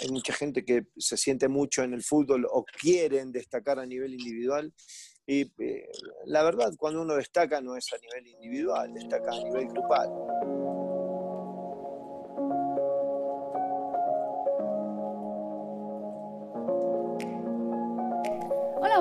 [0.00, 4.14] hay mucha gente que se siente mucho en el fútbol o quieren destacar a nivel
[4.14, 4.72] individual.
[5.26, 5.88] Y eh,
[6.26, 10.08] la verdad, cuando uno destaca no es a nivel individual, destaca a nivel grupal.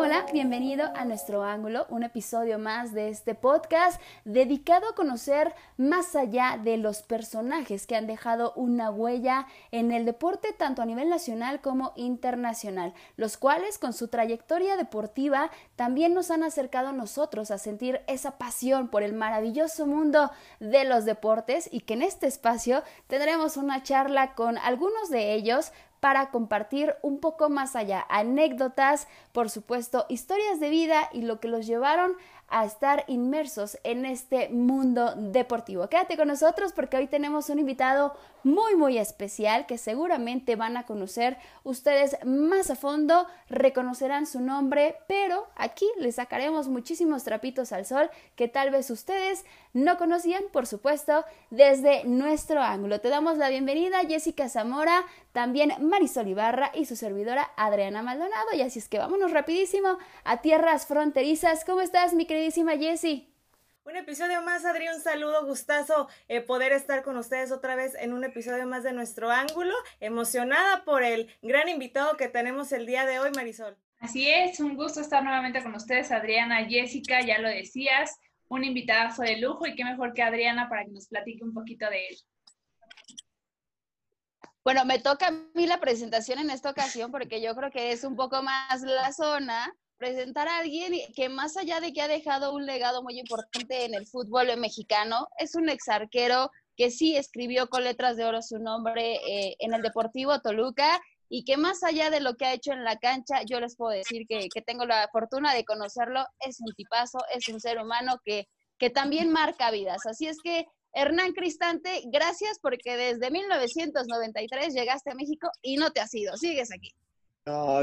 [0.07, 6.15] Hola, bienvenido a nuestro ángulo, un episodio más de este podcast dedicado a conocer más
[6.15, 11.09] allá de los personajes que han dejado una huella en el deporte tanto a nivel
[11.09, 17.51] nacional como internacional, los cuales con su trayectoria deportiva también nos han acercado a nosotros
[17.51, 20.31] a sentir esa pasión por el maravilloso mundo
[20.61, 25.73] de los deportes y que en este espacio tendremos una charla con algunos de ellos
[25.99, 31.47] para compartir un poco más allá, anécdotas, por supuesto, historias de vida y lo que
[31.47, 32.13] los llevaron
[32.49, 35.89] a estar inmersos en este mundo deportivo.
[35.89, 40.85] Quédate con nosotros porque hoy tenemos un invitado muy muy especial que seguramente van a
[40.85, 47.85] conocer ustedes más a fondo, reconocerán su nombre, pero aquí les sacaremos muchísimos trapitos al
[47.85, 49.43] sol que tal vez ustedes
[49.77, 52.99] no conocían, por supuesto, desde nuestro ángulo.
[52.99, 58.47] Te damos la bienvenida Jessica Zamora, también Marisol Ibarra y su servidora Adriana Maldonado.
[58.55, 61.63] Y así es que vámonos rapidísimo a tierras fronterizas.
[61.63, 63.29] ¿Cómo estás, mi queridísima Jessie?
[63.83, 68.13] Un episodio más, Adri, un saludo, gustazo eh, poder estar con ustedes otra vez en
[68.13, 69.75] un episodio más de nuestro ángulo.
[69.99, 73.77] Emocionada por el gran invitado que tenemos el día de hoy, Marisol.
[73.99, 79.21] Así es, un gusto estar nuevamente con ustedes, Adriana, Jessica, ya lo decías, un invitado
[79.21, 82.17] de lujo y qué mejor que Adriana para que nos platique un poquito de él.
[84.63, 88.03] Bueno, me toca a mí la presentación en esta ocasión porque yo creo que es
[88.03, 92.53] un poco más la zona presentar a alguien que más allá de que ha dejado
[92.53, 97.69] un legado muy importante en el fútbol mexicano, es un ex arquero que sí escribió
[97.69, 102.09] con letras de oro su nombre eh, en el Deportivo Toluca y que más allá
[102.09, 105.09] de lo que ha hecho en la cancha, yo les puedo decir que, tengo la
[105.11, 110.05] fortuna de conocerlo, es un tipazo, es un ser humano que, que también marca vidas.
[110.05, 115.99] Así es que, Hernán Cristante, gracias porque desde 1993 llegaste a México y no te
[115.99, 116.91] has ido, sigues aquí.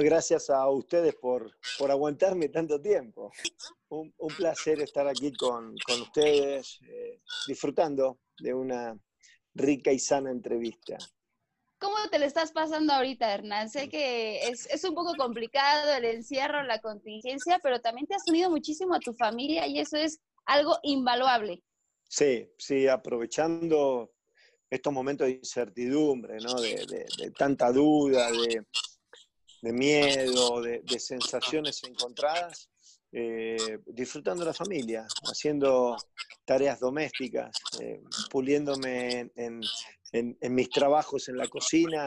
[0.00, 3.32] Gracias a ustedes por, por aguantarme tanto tiempo.
[3.88, 8.98] Un, placer estar aquí con, ustedes, eh, disfrutando de una
[9.54, 10.98] rica y sana entrevista.
[11.84, 13.68] ¿Cómo te le estás pasando ahorita, Hernán?
[13.68, 18.26] Sé que es, es, un poco complicado el encierro, la contingencia, pero también te has
[18.26, 21.62] unido muchísimo a tu familia y eso es algo invaluable.
[22.08, 24.14] Sí, sí, aprovechando
[24.70, 26.54] estos momentos de incertidumbre, ¿no?
[26.54, 28.64] de, de tanta duda, de,
[29.64, 32.70] de miedo, de, sensaciones encontradas,
[33.16, 35.96] eh, disfrutando la familia, haciendo
[36.44, 39.60] tareas domésticas, eh, puliéndome en,
[40.50, 42.06] mis trabajos en la cocina,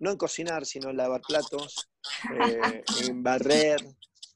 [0.00, 1.88] no en cocinar, sino en lavar platos,
[2.30, 3.80] eh, en barrer.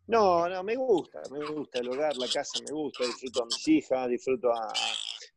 [0.07, 3.69] No, no, me gusta, me gusta el hogar, la casa, me gusta, disfruto a mis
[3.69, 4.49] hijas, disfruto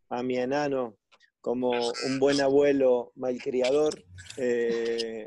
[0.10, 1.00] a, mi enano
[1.42, 4.02] como un buen abuelo malcriador,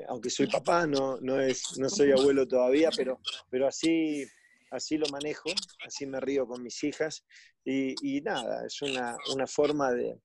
[0.09, 4.25] aunque soy papá, no, no, es, no soy abuelo todavía, pero, pero así,
[4.75, 5.51] así lo manejo,
[5.87, 7.25] así me río con mis hijas
[7.65, 10.21] y, nada, es una, forma de,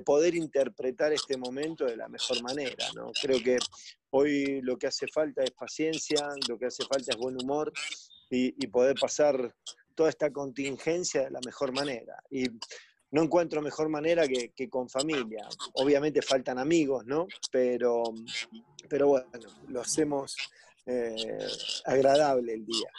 [0.00, 2.86] poder interpretar este momento de la mejor manera.
[2.94, 3.10] ¿no?
[3.20, 3.58] Creo que
[4.10, 7.72] hoy lo que hace falta es paciencia, lo que hace falta es buen humor
[8.30, 9.54] y, poder pasar
[9.94, 12.16] toda esta contingencia de la mejor manera.
[12.30, 12.46] Y
[13.10, 15.48] no encuentro mejor manera que, con familia.
[15.74, 17.26] Obviamente faltan amigos, ¿no?
[17.50, 18.02] Pero,
[18.88, 19.28] pero bueno,
[19.68, 20.36] lo hacemos
[20.86, 21.38] eh,
[21.84, 22.90] agradable el día.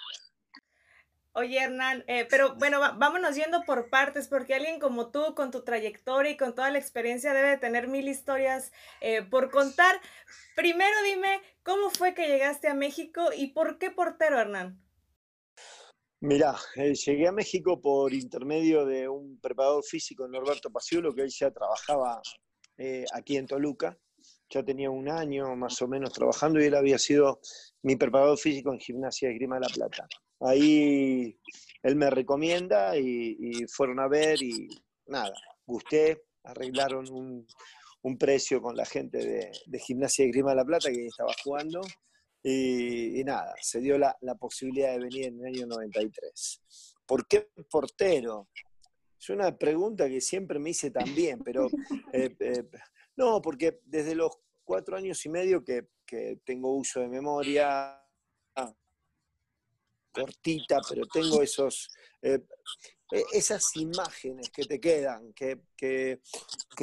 [1.38, 5.66] Oye, Hernán, eh, pero bueno, vámonos yendo por partes, porque alguien como tú, con tu
[5.66, 10.00] trayectoria y con toda la experiencia, debe tener mil historias eh, por contar.
[10.56, 14.82] Primero dime, ¿cómo fue que llegaste a México y por qué portero, Hernán?
[16.22, 21.34] Mirá, eh, llegué a México por intermedio de un preparador físico, Norberto Paciolo, que él
[21.38, 22.22] ya trabajaba
[23.14, 23.98] aquí en Toluca.
[24.50, 27.42] Ya tenía un año más o menos trabajando y él había sido
[27.82, 30.08] mi preparador físico en Gimnasia de Grima de la Plata.
[30.48, 31.40] Ahí
[31.84, 34.68] él me recomienda y, fueron a ver y
[35.08, 35.34] nada,
[35.66, 37.48] gusté, arreglaron un,
[38.20, 41.82] precio con la gente de, de Gimnasia de Grima de la Plata que estaba jugando
[42.48, 46.94] y, nada, se dio la, posibilidad de venir en el año 93.
[47.08, 48.50] ¿Por qué portero?
[49.20, 51.66] Es una pregunta que siempre me hice también, pero
[52.14, 52.64] eh, eh,
[53.18, 55.88] no, porque desde los cuatro años y medio que,
[56.46, 58.00] tengo uso de memoria,
[60.16, 61.90] cortita, pero tengo esos,
[63.12, 66.20] eh, esas imágenes que te quedan, que, que,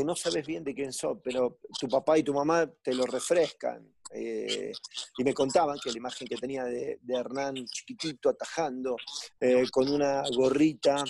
[0.05, 3.93] no sabes bien de quién son, pero tu papá y tu mamá te lo refrescan.
[4.15, 4.73] eh,
[5.17, 8.97] y me contaban que la imagen que tenía de, Hernán chiquitito atajando,
[9.41, 11.03] eh, con una gorrita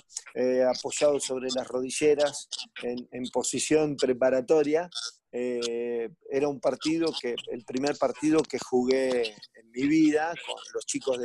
[0.68, 2.48] apoyado sobre las rodilleras
[2.82, 4.88] en, posición preparatoria,
[5.30, 11.18] era un partido que, el primer partido que jugué en mi vida con los chicos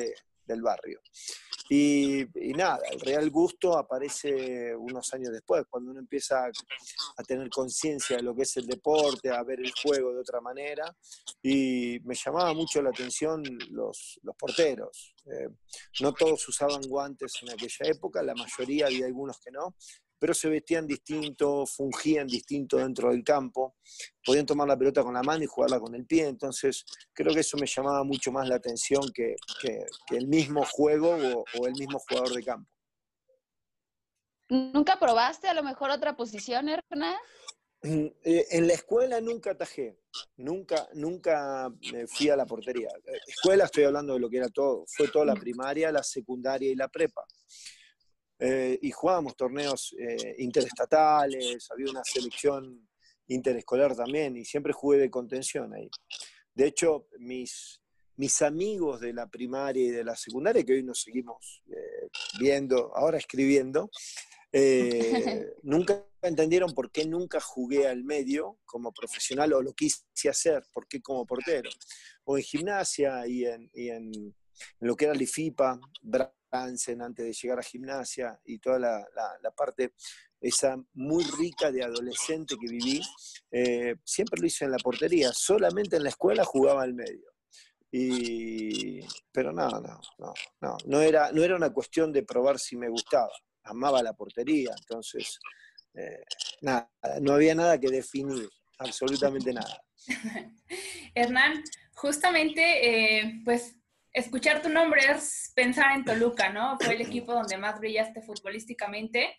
[0.48, 1.02] del barrio.
[1.70, 8.16] Y, nada, el real gusto aparece unos años después, cuando uno empieza a, tener conciencia
[8.18, 10.96] de lo que es el deporte, a ver el juego de otra manera.
[11.42, 15.14] Y me llamaba mucho la atención los, los porteros.
[15.26, 15.50] Eh,
[16.00, 19.76] no todos usaban guantes en aquella época, la mayoría había algunos que no,
[20.20, 23.76] pero se vestían distinto, fungían distinto dentro del campo,
[24.26, 27.42] podían tomar la pelota con la mano y jugarla con el pie, entonces creo que
[27.42, 29.36] eso me llamaba mucho más la atención que,
[30.10, 32.72] el mismo juego o, el mismo jugador de campo.
[34.50, 37.18] ¿Nunca probaste a lo mejor otra posición, Hernán?
[37.84, 40.00] Mm, eh, en la escuela nunca atajé,
[40.38, 41.72] nunca, nunca
[42.08, 42.90] fui a la portería.
[43.06, 46.72] Eh, escuela estoy hablando de lo que era todo, fue toda la primaria, la secundaria
[46.72, 47.24] y la prepa.
[48.40, 52.88] Eh, y jugábamos torneos eh, interestatales, había una selección
[53.28, 55.90] interescolar también, y siempre jugué de contención ahí.
[56.54, 57.82] De hecho, mis,
[58.16, 62.96] mis amigos de la primaria y de la secundaria, que hoy nos seguimos eh, viendo,
[62.96, 63.90] ahora escribiendo,
[65.64, 70.88] nunca entendieron por qué nunca jugué al medio como profesional o lo quise hacer, por
[70.88, 71.70] qué como portero.
[72.24, 74.34] O en gimnasia y en, y en, en
[74.80, 75.80] lo que era el IFIPA,
[76.52, 79.94] antes de llegar a gimnasia y toda la, parte
[80.40, 83.02] esa muy rica de adolescente que viví,
[83.52, 87.32] eh, siempre lo hice en la portería, solamente en la escuela jugaba al medio.
[87.92, 89.00] Y,
[89.32, 92.90] pero no, no, no, no, no era, no era una cuestión de probar si me
[92.90, 93.32] gustaba,
[93.64, 95.40] amaba la portería, entonces,
[95.94, 96.24] eh,
[96.62, 96.92] nada,
[97.22, 99.82] no había nada que definir, absolutamente nada.
[101.16, 101.64] Hernán,
[101.94, 103.76] justamente, eh, pues
[104.18, 106.78] escuchar tu nombre es pensar en Toluca, ¿no?
[106.80, 109.36] Fue el equipo donde más brillaste futbolísticamente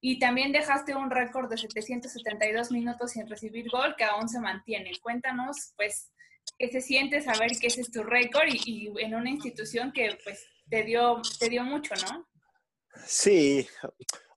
[0.00, 4.92] y también dejaste un récord de 772 minutos sin recibir gol que aún se mantiene.
[5.00, 6.10] Cuéntanos, pues,
[6.58, 10.44] qué se siente saber que ese es tu récord y, en una institución que, pues,
[10.68, 12.26] te dio, te dio mucho, ¿no?
[13.06, 13.66] Sí,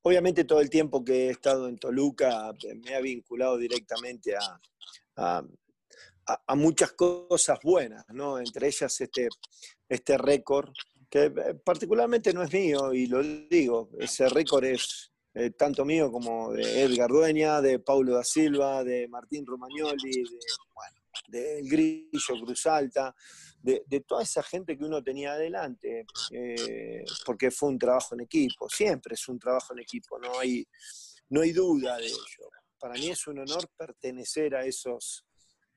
[0.02, 2.54] obviamente todo el tiempo que he estado en Toluca
[2.84, 4.36] me ha vinculado directamente
[5.18, 5.42] a,
[6.56, 8.40] muchas cosas buenas, ¿no?
[8.40, 9.30] Entre ellas este,
[9.88, 10.72] este récord,
[11.10, 16.12] que eh, particularmente no es mío, y lo digo, ese récord es eh, tanto mío
[16.12, 20.40] como de Edgar Dueña, de Paulo da Silva, de Martín Romagnoli, de,
[20.74, 23.14] bueno, de El Grillo Cruz Alta,
[23.62, 28.70] de, toda esa gente que uno tenía adelante, eh, porque fue un trabajo en equipo,
[28.70, 30.66] siempre es un trabajo en equipo, no hay,
[31.30, 32.50] no hay duda de ello.
[32.80, 35.25] Para mí es un honor pertenecer a esos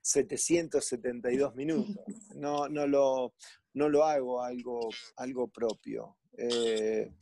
[0.09, 2.05] 772 minutos.
[2.35, 3.35] No, no, lo,
[3.75, 6.17] no lo hago algo, algo propio.
[6.37, 7.13] Eh,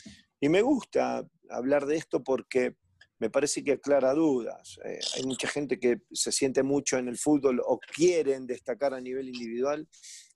[0.41, 2.77] y me gusta hablar de esto porque
[3.19, 4.79] me parece que aclara dudas.
[4.85, 9.01] Eh, hay mucha gente que se siente mucho en el fútbol o quieren destacar a
[9.01, 9.89] nivel individual.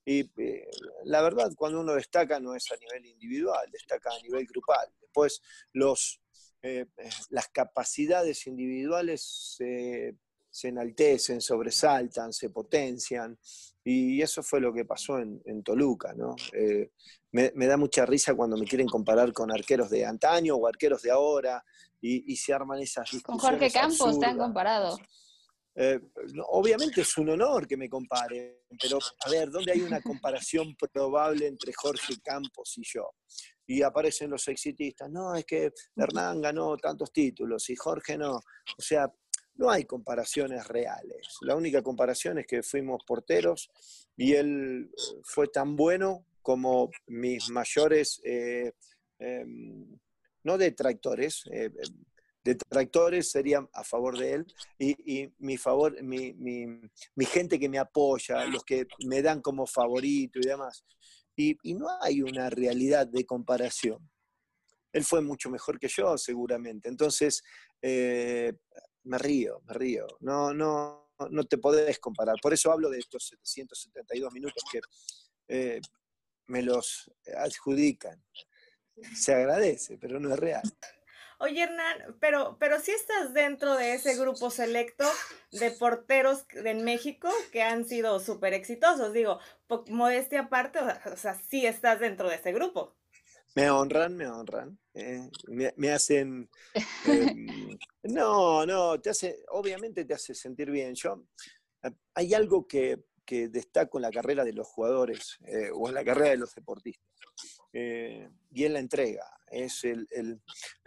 [0.05, 0.69] Y eh,
[1.05, 4.93] la verdad, cuando uno destaca no es a nivel individual, destaca a nivel grupal.
[5.00, 5.41] Después,
[5.73, 6.20] los,
[7.29, 9.23] las capacidades individuales
[9.56, 10.17] se
[10.50, 13.38] se enaltecen, sobresaltan, se potencian.
[13.85, 16.35] Y eso fue lo que pasó en, Toluca, ¿no?
[16.52, 16.91] Eh,
[17.32, 21.10] me, da mucha risa cuando me quieren comparar con arqueros de antaño o arqueros de
[21.10, 21.65] ahora
[22.01, 23.25] y, se arman esas discusiones.
[23.25, 24.98] Con Jorge Campos te han comparado.
[25.77, 26.01] Eh,
[26.48, 31.46] obviamente es un honor que me comparen, pero a ver, ¿dónde hay una comparación probable
[31.46, 33.13] entre Jorge Campos y yo?
[33.67, 38.34] Y aparecen los exitistas, no, es que Hernán ganó tantos títulos y Jorge no.
[38.36, 39.10] O sea,
[39.60, 41.36] no hay comparaciones reales.
[41.43, 43.70] La única comparación es que fuimos porteros
[44.17, 48.72] y él eh, fue tan bueno como mis mayores, eh,
[49.19, 49.98] em,
[50.44, 51.70] no detractores, eh,
[52.43, 54.46] detractores serían a favor de él
[54.79, 60.38] y, mi, favor, mi, mi, gente que me apoya, los que me dan como favorito
[60.43, 60.82] y demás.
[61.36, 64.10] Y, y no hay una realidad de comparación.
[64.90, 66.88] Él fue mucho mejor que yo, seguramente.
[66.88, 67.43] Entonces,
[69.05, 70.07] me río, me río.
[70.21, 72.37] No, no, no te podés comparar.
[72.41, 74.81] Por eso hablo de estos 772 minutos que
[75.49, 75.81] eh,
[76.47, 78.23] me los adjudican.
[79.15, 80.63] Se agradece, pero no es real.
[81.43, 85.07] Oye, Hernán, pero, pero sí estás dentro de ese grupo selecto
[85.53, 89.15] de porteros en México que han sido súper exitosos.
[89.15, 89.39] Digo,
[89.89, 92.95] modestia aparte, o sea, sí estás dentro de ese grupo.
[93.55, 94.79] Me honran, me honran.
[94.95, 95.29] Eh,
[95.77, 96.49] me, hacen.
[97.07, 97.47] Em,
[98.05, 100.95] no, no, te hace, obviamente te hace sentir bien.
[100.95, 101.25] Yo,
[102.15, 106.05] hay algo que, que destaco en la carrera de los jugadores eh, o en la
[106.05, 107.07] carrera de los deportistas.
[107.73, 110.09] Eh, y en la entrega, es el,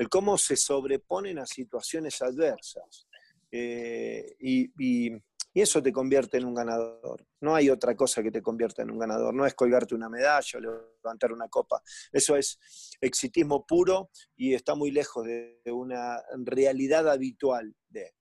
[0.09, 3.07] cómo se sobreponen a situaciones adversas.
[3.49, 5.11] Eh, y,
[5.61, 7.25] eso te convierte en un ganador.
[7.41, 9.33] No hay otra cosa que te convierta en un ganador.
[9.33, 11.81] No es colgarte una medalla o levantar una copa.
[12.11, 12.59] Eso es
[12.99, 18.13] exitismo puro y está muy lejos de, una realidad habitual de.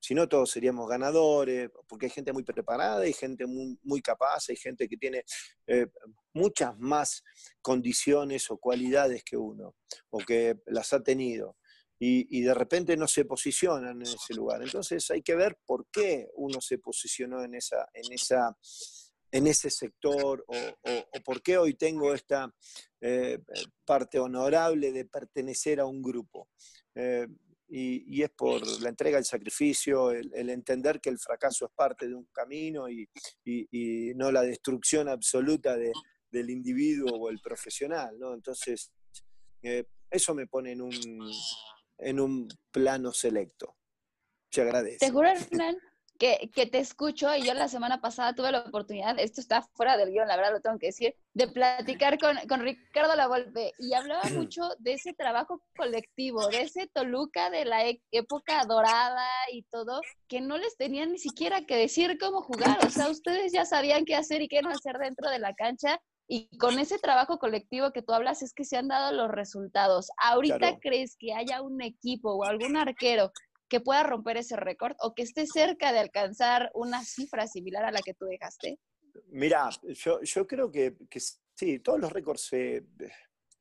[0.00, 4.56] Si no, todos seríamos ganadores, porque hay gente muy preparada, hay gente muy, capaz, hay
[4.56, 5.24] gente que tiene
[5.66, 5.88] eh,
[6.32, 7.22] muchas más
[7.60, 9.76] condiciones o cualidades que uno,
[10.08, 11.56] o que las ha tenido.
[12.02, 14.62] Y, de repente no se posicionan en ese lugar.
[14.62, 18.56] Entonces hay que ver por qué uno se posicionó en, esa, en, esa,
[19.30, 22.50] en ese sector o, por qué hoy tengo esta
[23.02, 23.38] eh,
[23.84, 26.48] parte honorable de pertenecer a un grupo.
[26.94, 27.26] Eh,
[27.72, 32.14] y, es por la entrega, el sacrificio, el, entender que el fracaso es parte de
[32.14, 33.08] un camino y,
[34.16, 38.34] no la destrucción absoluta del individuo o el profesional, ¿no?
[38.34, 38.90] Entonces,
[39.62, 40.90] eh, eso me pone en un,
[42.00, 43.76] en un plano selecto.
[44.50, 45.06] Te agradezco.
[45.06, 45.76] Te juro, Hernán,
[46.20, 50.10] que, te escucho y yo la semana pasada tuve la oportunidad, esto está fuera del
[50.10, 54.22] guion, la verdad lo tengo que decir, de platicar con, con Ricardo Lavolpe y hablaba
[54.34, 60.02] mucho de ese trabajo colectivo, de ese Toluca de la e, época dorada y todo,
[60.28, 64.04] que no les tenían ni siquiera que decir cómo jugar, o sea, ustedes ya sabían
[64.04, 65.98] qué hacer y qué no hacer dentro de la cancha
[66.32, 70.12] y con ese trabajo colectivo que tú hablas es que se han dado los resultados.
[70.16, 73.32] ¿Ahorita crees que haya un equipo o algún arquero
[73.68, 77.90] que pueda romper ese récord o que esté cerca de alcanzar una cifra similar a
[77.90, 78.78] la que tú dejaste?
[79.26, 80.94] Mira, yo, creo que,
[81.56, 82.86] sí, todos los récords eh,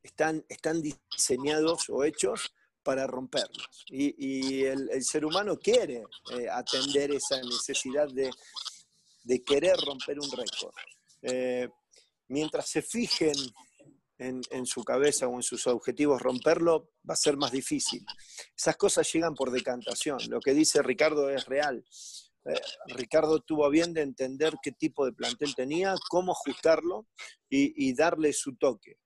[0.03, 3.83] están, están diseñados o hechos para romperlos.
[3.87, 6.03] Y, el, ser humano quiere
[6.37, 8.29] eh, atender esa necesidad de,
[9.43, 10.75] querer romper un récord.
[11.23, 11.67] Eh,
[12.29, 13.35] mientras se fijen
[14.19, 18.05] en, su cabeza o en sus objetivos romperlo, va a ser más difícil.
[18.55, 20.19] Esas cosas llegan por decantación.
[20.29, 21.83] Lo que dice Ricardo es real.
[22.45, 27.07] Eh, Ricardo tuvo bien de entender qué tipo de plantel tenía, cómo ajustarlo
[27.49, 28.97] y, darle su toque.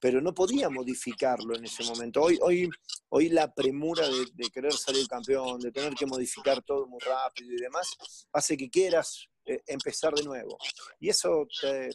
[0.00, 2.22] Pero no podía modificarlo en ese momento.
[2.22, 2.68] Hoy, hoy,
[3.10, 7.60] hoy la premura de, querer salir campeón, de tener que modificar todo muy rápido y
[7.60, 10.58] demás, hace que quieras eh, empezar de nuevo.
[11.00, 11.90] Y eso te,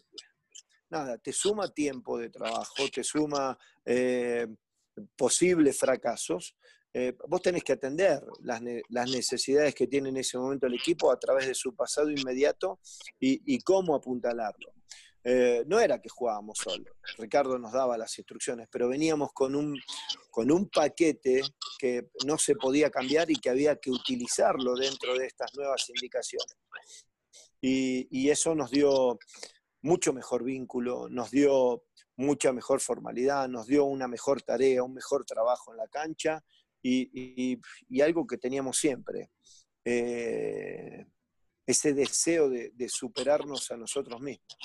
[0.90, 4.48] nada, te suma tiempo de trabajo, te suma eh,
[5.16, 6.56] posibles fracasos.
[6.92, 11.20] Eh, vos tenés que atender las, necesidades que tiene en ese momento el equipo a
[11.20, 12.80] través de su pasado inmediato
[13.20, 14.74] y, cómo apuntalarlo.
[15.24, 19.78] Eh, no era que jugábamos solo, Ricardo nos daba las instrucciones, pero veníamos con un,
[20.32, 21.42] con un paquete
[21.78, 26.56] que no se podía cambiar y que había que utilizarlo dentro de estas nuevas indicaciones.
[27.62, 29.20] y eso nos dio,
[29.82, 31.84] mucho mejor vínculo, nos dio
[32.16, 36.44] mucha mejor formalidad, nos dio una mejor tarea, un mejor trabajo en la cancha
[36.82, 37.60] y,
[38.02, 39.32] algo que teníamos siempre,
[39.86, 41.06] eh,
[41.66, 44.58] ese deseo de, superarnos a nosotros mismos.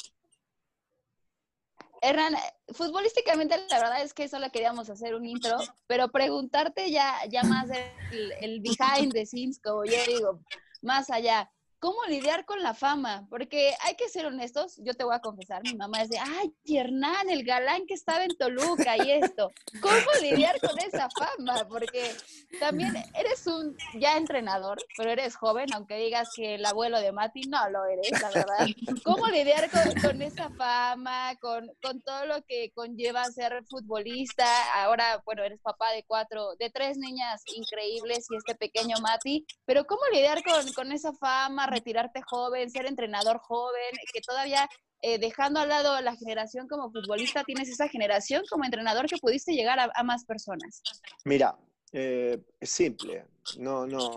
[2.01, 2.35] Hernán,
[2.69, 5.57] futbolísticamente la verdad es que solo queríamos hacer un intro,
[5.87, 7.71] pero preguntarte ya, ya más
[8.11, 10.41] el, el behind the scenes, como yo digo,
[10.83, 11.51] más allá
[11.85, 15.61] cómo lidiar con la fama, porque hay que ser honestos, yo te voy a confesar,
[15.65, 20.59] mi mamá de, ay, Hernán, el galán que estaba en Toluca y esto, ¿cómo lidiar
[20.63, 21.69] con esa fama?
[21.69, 22.11] Porque
[22.59, 27.43] también eres un ya entrenador, pero eres joven, aunque digas que el abuelo de Mati,
[27.43, 28.67] no lo eres, la verdad.
[29.05, 34.47] ¿Cómo lidiar con, esa fama, con, con, todo lo que conlleva ser futbolista?
[34.83, 39.85] Ahora, bueno, eres papá de cuatro, de tres niñas increíbles y este pequeño Mati, pero
[39.85, 41.67] ¿cómo lidiar con, con esa fama?
[41.75, 44.69] Retirarte joven, ser entrenador joven, que todavía
[45.07, 49.53] eh, dejando al lado la generación como futbolista, tienes esa generación como entrenador que pudiste
[49.53, 50.81] llegar a, más personas?
[51.27, 51.55] Mira,
[51.93, 53.27] eh, es simple,
[53.59, 54.17] no, no,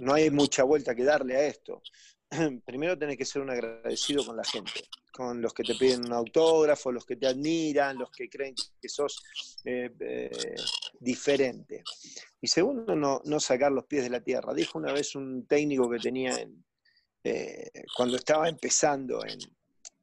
[0.00, 1.80] no hay mucha vuelta que darle a esto.
[2.66, 6.12] Primero tenés que ser un agradecido con la gente, con los que te piden un
[6.12, 9.22] autógrafo, los que te admiran, los que creen que sos
[9.64, 10.28] eh,
[10.98, 11.84] diferente.
[12.40, 14.52] Y segundo, no, no sacar los pies de la tierra.
[14.52, 16.64] Dijo una vez un técnico que tenía en,
[17.28, 19.20] eh, cuando estaba empezando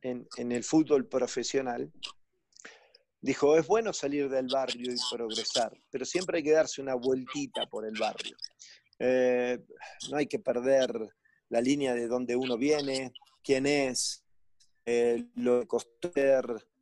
[0.01, 1.89] en, el fútbol profesional,
[3.21, 7.65] dijo, es bueno salir del barrio y progresar, pero siempre hay que darse una vueltita
[7.67, 8.35] por el barrio.
[8.99, 9.57] Eh,
[10.11, 10.91] no hay que perder
[11.47, 14.25] la línea de dónde uno viene, quién es,
[14.85, 16.11] eh, lo que costó,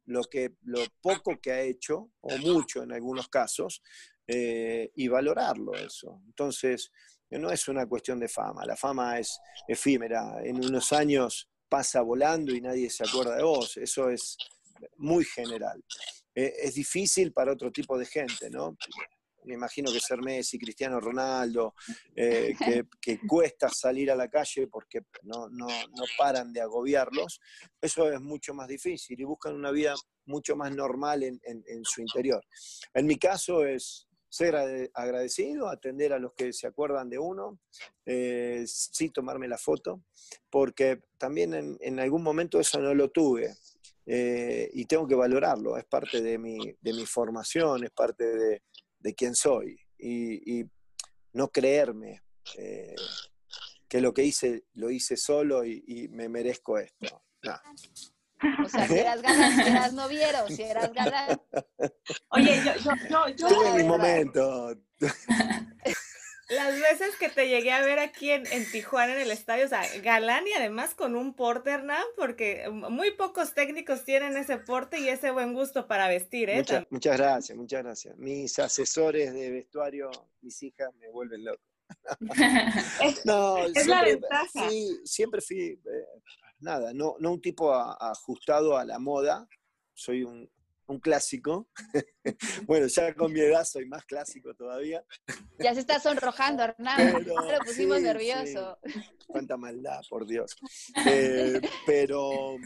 [0.06, 3.84] lo, poco que ha hecho, o mucho en algunos casos,
[4.28, 6.22] y valorarlo eso.
[6.26, 6.90] Entonces,
[7.40, 10.42] no es una cuestión de fama, la fama es efímera.
[10.44, 13.78] En unos años pasa volando y nadie se acuerda de vos.
[13.78, 14.38] Eso es
[14.98, 15.82] muy general.
[16.36, 18.76] Eh, es difícil para otro tipo de gente, ¿no?
[19.46, 21.74] Me imagino que ser Messi, Cristiano Ronaldo,
[22.16, 22.54] eh,
[23.02, 27.40] que, cuesta salir a la calle porque no, no, no paran de agobiarlos,
[27.82, 29.96] eso es mucho más difícil y buscan una vida
[30.26, 32.46] mucho más normal en, en su interior.
[32.94, 37.60] En mi caso es, ser agradecido, atender a los que se acuerdan de uno,
[38.06, 40.04] eh, sí tomarme la foto,
[40.50, 43.54] porque también en, algún momento eso no lo tuve
[44.06, 48.64] eh, y tengo que valorarlo, es parte de mi, de mi formación, es parte de,
[49.00, 50.66] de quién soy y,
[51.34, 52.24] no creerme
[52.58, 52.94] eh,
[53.88, 57.24] que lo que hice lo hice solo y, me merezco esto.
[58.64, 61.42] O sea, si eras galán, si eras noviero, si eras galán.
[62.30, 64.76] Oye, yo, yo, yo, yo Tuve mi momento.
[66.52, 69.70] Las veces que te llegué a ver aquí en, en, Tijuana, en el estadio, o
[69.70, 75.00] sea, galán y además con un porte, Hernán, porque muy pocos técnicos tienen ese porte
[75.00, 76.86] y ese buen gusto para vestir, ¿eh?
[76.90, 78.18] muchas gracias, muchas gracias.
[78.18, 81.62] Mis asesores de vestuario, mis hijas, me vuelven loco.
[83.26, 84.70] no, es la ventaja.
[84.70, 85.80] Sí, siempre fui, eh,
[86.62, 89.48] nada, no, no un tipo ajustado a la moda,
[89.94, 90.50] soy un,
[91.02, 91.70] clásico.
[92.68, 95.02] bueno, ya con mi edad soy más clásico todavía.
[95.58, 97.14] Ya se está sonrojando, Hernán.
[97.24, 98.78] Pero, lo pusimos nervioso.
[99.26, 100.54] Cuánta maldad, por Dios.
[101.08, 102.58] Eh, pero,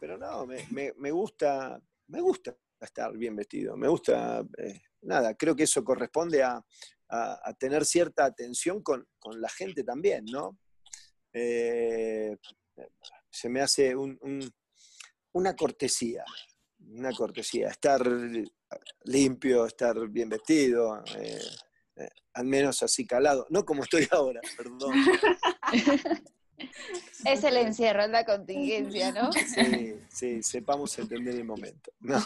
[0.00, 3.76] pero no, me, gusta, me gusta estar bien vestido.
[3.76, 6.64] Me gusta, eh, nada, creo que eso corresponde a,
[7.58, 10.58] tener cierta atención con, la gente también, ¿no?
[11.34, 12.34] Eh,
[13.38, 13.94] se me hace
[15.32, 16.24] una cortesía,
[16.80, 18.02] una cortesía, estar
[19.04, 21.40] limpio, estar bien vestido, eh,
[21.96, 24.92] eh, al menos así calado, no como estoy ahora, perdón.
[27.24, 29.30] Es el encierro, es la contingencia, ¿no?
[29.32, 31.92] Sí, sí, sepamos entender el momento.
[32.00, 32.20] No.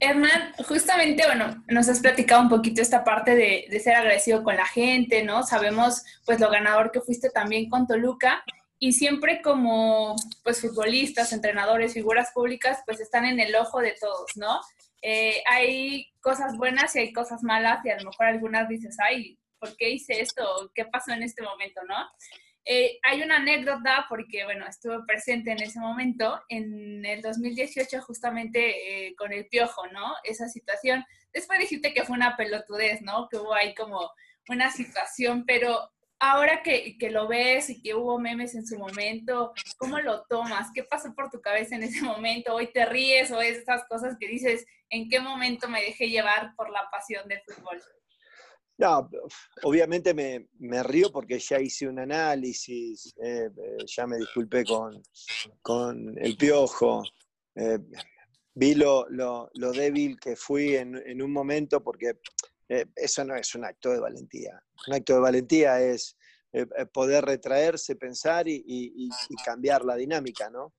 [0.00, 4.56] Hernán, justamente, bueno, nos has platicado un poquito esta parte de, de, ser agradecido con
[4.56, 5.44] la gente, ¿no?
[5.44, 8.42] Sabemos, pues, lo ganador que fuiste también con Toluca
[8.82, 14.36] y siempre como pues futbolistas, entrenadores, figuras públicas, pues están en el ojo de todos,
[14.36, 14.60] ¿no?
[15.00, 19.38] Eh, hay cosas buenas y hay cosas malas y a lo mejor algunas dices, ay,
[19.60, 20.72] ¿por qué hice esto?
[20.74, 21.94] ¿Qué pasó en este momento, no?
[22.64, 29.06] Eh, hay una anécdota porque, bueno, estuve presente en ese momento, en el 2018 justamente
[29.06, 30.12] eh, con el piojo, ¿no?
[30.24, 31.04] Esa situación.
[31.32, 33.28] Después dijiste que fue una pelotudez, ¿no?
[33.28, 34.10] Que hubo ahí como
[34.48, 39.98] una situación, pero ahora que, lo ves y que hubo memes en su momento, ¿cómo
[39.98, 40.70] lo tomas?
[40.72, 42.54] ¿Qué pasó por tu cabeza en ese momento?
[42.54, 46.54] ¿Hoy te ríes o es esas cosas que dices, ¿en qué momento me dejé llevar
[46.56, 47.82] por la pasión del fútbol?
[48.78, 49.10] No,
[49.64, 53.50] obviamente me, río porque ya hice un análisis, eh,
[53.84, 55.02] ya me disculpé con,
[55.60, 57.02] con el piojo,
[57.56, 57.80] eh,
[58.54, 62.12] vi lo, débil que fui en, un momento porque
[62.72, 64.58] eh, eso no es un acto de valentía.
[64.88, 66.16] Un acto de valentía es
[66.54, 69.10] eh, eh, poder retraerse, pensar y,
[69.44, 70.72] cambiar la dinámica, ¿no?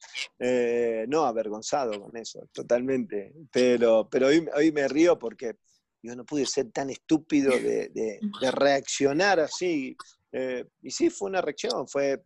[1.08, 3.32] no avergonzado con eso, totalmente.
[3.52, 5.58] Pero, pero hoy, me río porque
[6.02, 8.20] yo no pude ser tan estúpido de,
[8.52, 9.96] reaccionar así.
[10.82, 12.24] y sí, fue una reacción, fue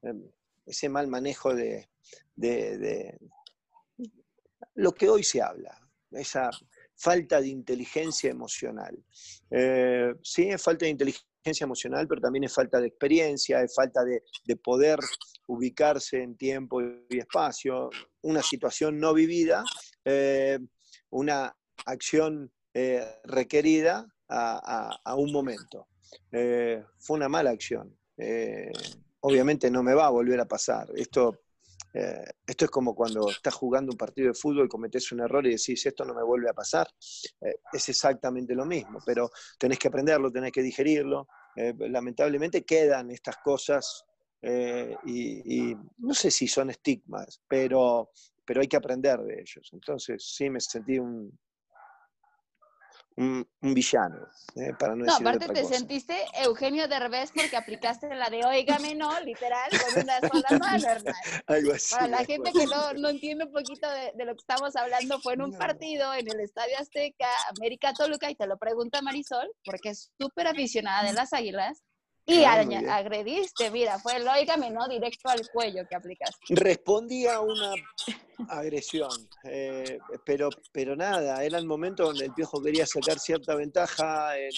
[0.00, 0.22] em,
[0.64, 1.90] ese mal manejo de,
[2.36, 3.18] de
[4.76, 5.78] lo que hoy se habla,
[6.10, 6.50] esa
[7.00, 8.94] falta de inteligencia emocional.
[9.50, 14.04] Eh, sí, es falta de inteligencia emocional, pero también es falta de experiencia, es falta
[14.04, 14.22] de,
[14.56, 14.98] poder
[15.46, 17.88] ubicarse en tiempo y espacio,
[18.20, 19.64] una situación no vivida,
[20.04, 20.58] eh,
[21.08, 25.88] una acción eh, requerida a, un momento.
[26.30, 27.96] fue una mala acción.
[29.20, 30.86] obviamente no me va a volver a pasar.
[30.94, 31.40] Esto
[31.92, 35.46] eh, esto es como cuando estás jugando un partido de fútbol y cometes un error
[35.46, 36.88] y decís, esto no me vuelve a pasar.
[37.40, 41.28] Eh, es exactamente lo mismo, pero tenés que aprenderlo, tenés que digerirlo.
[41.56, 44.04] Eh, lamentablemente quedan estas cosas
[45.04, 48.10] y, no sé si son estigmas, pero,
[48.44, 49.68] pero hay que aprender de ellos.
[49.72, 51.38] Entonces sí me sentí un,
[53.16, 58.44] un, villano, eh, para no, no aparte te sentiste Eugenio Derbez porque aplicaste la de
[58.44, 60.86] oígame, no, literal, con una sola mano.
[61.46, 61.94] Algo así.
[61.94, 65.34] Para la gente que no, no entiende un poquito de, lo que estamos hablando, fue
[65.34, 69.90] en un partido en el Estadio Azteca, América Toluca, y te lo pregunta Marisol, porque
[69.90, 71.82] es súper aficionada de las águilas,
[72.30, 74.88] y ah, agrediste, mira, fue oígame, ¿no?
[74.88, 76.54] Directo al cuello que aplicaste.
[76.54, 77.72] Respondí a una
[78.48, 79.10] agresión,
[79.44, 84.50] eh, pero, pero nada, era el momento donde el Piojo quería sacar cierta ventaja en,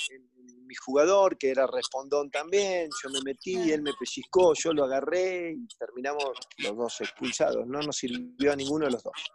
[0.64, 5.52] mi jugador, que era respondón también, yo me metí, él me pellizcó, yo lo agarré
[5.52, 6.24] y terminamos
[6.58, 7.66] los dos expulsados.
[7.66, 9.32] No nos sirvió a ninguno de los dos.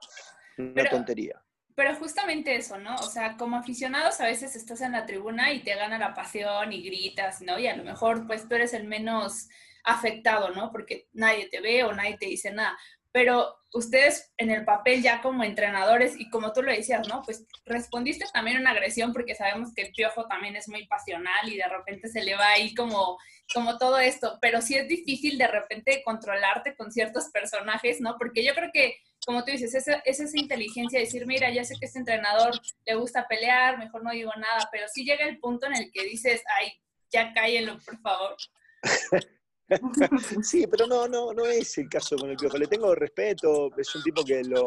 [0.57, 1.39] Una tontería.
[1.77, 2.95] Pero justamente eso, ¿no?
[2.95, 6.73] O sea, como aficionados a veces estás en la tribuna y te gana la pasión
[6.73, 7.59] y gritas, ¿no?
[7.59, 9.47] Y a lo mejor pues tú eres el menos
[9.83, 10.71] afectado, ¿no?
[10.71, 12.75] Porque nadie te ve o nadie te dice nada
[13.17, 17.23] pero ustedes en el papel ya como entrenadores y como tú lo decías, ¿no?
[17.23, 21.57] Pues respondiste también una agresión porque sabemos que el piojo también es muy pasional y
[21.57, 23.17] de repente se le va ahí como,
[23.51, 28.17] como todo esto, pero sí es difícil de repente controlarte con ciertos personajes, ¿no?
[28.19, 31.65] Porque yo creo que, como tú dices, esa, es esa inteligencia de decir, mira, ya
[31.65, 35.37] sé que este entrenador le gusta pelear, mejor no digo nada, pero sí llega el
[35.39, 36.71] punto en el que dices, ay,
[37.11, 38.37] ya cállelo, por favor.
[40.41, 42.57] sí, pero no, no, no es el caso con el Piojo.
[42.57, 44.63] Le tengo respeto, es un tipo que lo,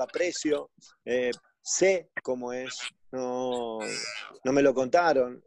[0.00, 0.70] aprecio,
[1.04, 2.78] eh, sé cómo es,
[3.10, 3.80] no,
[4.44, 5.42] no, me lo contaron,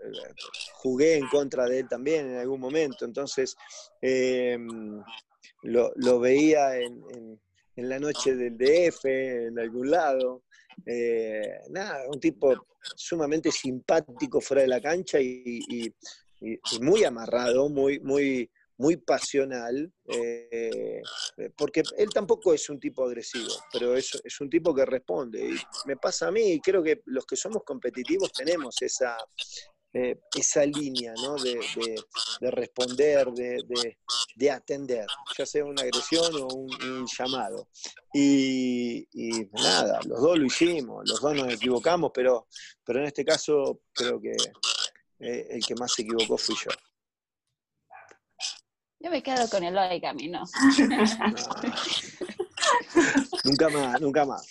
[0.73, 3.55] jugué en contra de él también en algún momento, entonces
[4.01, 5.01] em,
[5.61, 7.39] lo, veía en,
[7.75, 10.43] la noche del DF, en algún lado.
[10.85, 15.93] Eh, nada, un tipo sumamente simpático fuera de la cancha y,
[16.81, 21.01] muy amarrado, muy, muy, muy pasional, eh,
[21.57, 25.49] porque él tampoco es un tipo agresivo, pero es, es, un tipo que responde.
[25.49, 25.55] Y
[25.87, 29.17] me pasa a mí, y creo que los que somos competitivos tenemos esa,
[29.97, 31.35] eh, esa línea ¿no?
[31.35, 31.57] de,
[32.51, 37.69] responder, de, atender, ya sea una agresión o un, llamado.
[38.13, 39.07] Y,
[39.53, 42.45] nada, los dos lo hicimos, los dos nos equivocamos, pero,
[42.83, 44.35] pero en este caso creo que
[45.19, 46.71] eh, el que más se equivocó fui yo.
[48.99, 50.43] Yo me quedo con el Oigami, no.
[53.45, 54.45] nunca más, nunca más.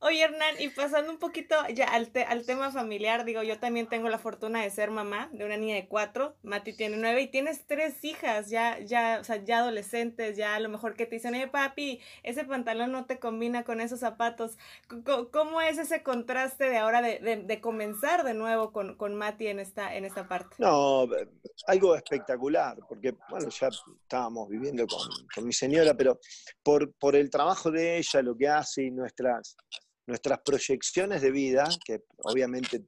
[0.00, 4.10] Oye, Hernán, y pasando un poquito ya al, al, tema familiar, digo, yo también tengo
[4.10, 7.66] la fortuna de ser mamá de una niña de cuatro, Mati tiene nueve y tienes
[7.66, 11.34] tres hijas, ya, ya, o sea, ya adolescentes, ya a lo mejor que te dicen,
[11.34, 14.58] oye papi, ese pantalón no te combina con esos zapatos.
[15.32, 19.60] ¿Cómo, es ese contraste de ahora de, de, comenzar de nuevo con, con, Mati en
[19.60, 20.56] esta, en esta parte?
[20.58, 21.08] No,
[21.66, 23.70] algo espectacular, porque bueno, ya
[24.02, 26.20] estábamos viviendo con, con mi señora, pero
[26.62, 29.56] por, por el trabajo de ella, lo que hace y nuestras
[30.06, 32.84] nuestras proyecciones de vida, que obviamente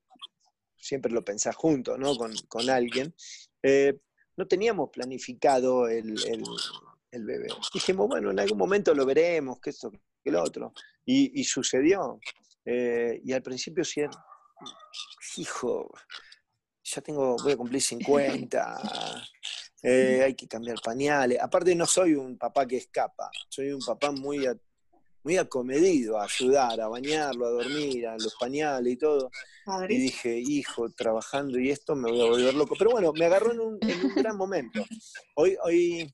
[0.76, 2.16] siempre lo pensás junto, ¿no?
[2.16, 3.14] Con, alguien,
[3.62, 3.98] eh,
[4.36, 6.14] no teníamos planificado el,
[7.12, 7.48] bebé.
[7.74, 9.90] Dijimos, bueno, en algún momento lo veremos, que esto,
[10.22, 10.72] que lo otro.
[11.04, 12.20] Y, sucedió.
[12.64, 14.02] Eh, y al principio sí,
[15.38, 15.90] hijo,
[16.84, 19.26] ya tengo, voy a cumplir 50,
[19.82, 21.38] eh, hay que cambiar pañales.
[21.40, 24.46] Aparte no soy un papá que escapa, soy un papá muy
[25.28, 29.30] muy acomedido a ayudar, a bañarlo, a dormir, a los pañales y todo.
[29.86, 32.74] Y dije, hijo, trabajando y esto me voy a volver loco.
[32.78, 33.78] Pero bueno, me agarró en un,
[34.16, 34.82] gran momento.
[35.34, 36.10] Hoy, hoy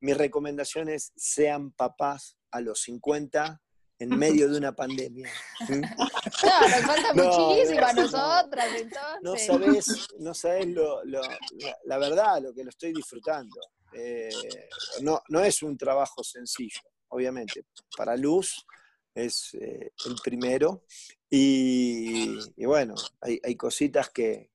[0.00, 3.62] mi recomendación es sean papás a los 50
[4.00, 5.32] en medio de una pandemia.
[5.70, 9.22] No, nos falta muchísimo a nosotras, entonces.
[9.22, 13.58] No sabes, no sabes lo, la, verdad, lo que lo estoy disfrutando.
[13.94, 14.28] Eh,
[15.00, 16.82] no, no es un trabajo sencillo
[17.14, 17.64] obviamente.
[17.96, 18.66] Para Luz
[19.14, 20.84] es eh, el primero.
[21.30, 24.50] Y, bueno, hay, cositas que,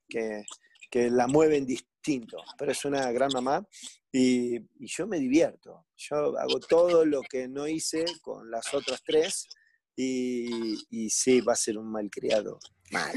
[0.93, 3.67] la mueven distinto, pero es una gran mamá
[4.11, 5.87] y, yo me divierto.
[5.97, 9.47] Yo hago todo lo que no hice con las otras tres
[9.95, 12.59] y, sí, va a ser un mal criado.
[12.91, 13.13] Mal.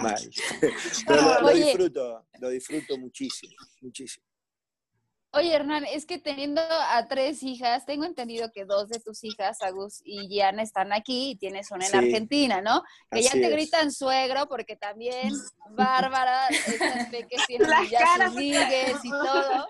[0.00, 0.30] mal.
[1.06, 4.31] Pero lo disfruto, lo disfruto muchísimo, muchísimo.
[5.34, 9.62] Oye, Hernán, es que teniendo a tres hijas, tengo entendido que dos de tus hijas,
[9.62, 12.82] Agus y Gianna, están aquí y tienes una en Argentina, ¿no?
[13.10, 15.32] Que ya te gritan suegro porque también
[15.70, 19.68] Bárbara, estas peques tienen ya sus ligues y todo.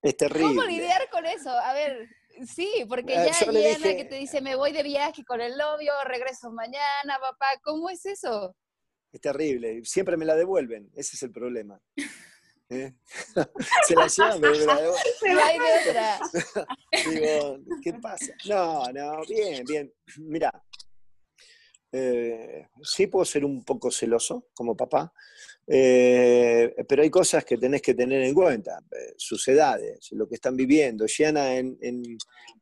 [0.00, 0.48] Es terrible.
[0.48, 1.50] ¿Cómo lidiar con eso?
[1.50, 2.08] A ver,
[2.46, 6.50] sí, porque ya Gianna que te dice, me voy de viaje con el novio, regreso
[6.50, 8.56] mañana, papá, ¿cómo es eso?
[9.12, 11.78] Es terrible, siempre me la devuelven, ese es el problema.
[12.70, 12.94] ¿Eh?
[13.86, 16.20] Se la llevan, pero No hay de otra.
[17.10, 18.32] Digo, ¿qué pasa?
[18.48, 19.92] No, no, bien, bien.
[20.18, 20.52] Mira,
[21.92, 25.12] eh, sí puedo ser un poco celoso como papá,
[25.66, 28.78] eh, pero hay cosas que tenés que tener en cuenta,
[29.16, 31.06] sus edades, lo que están viviendo.
[31.08, 32.02] Gianna en, en,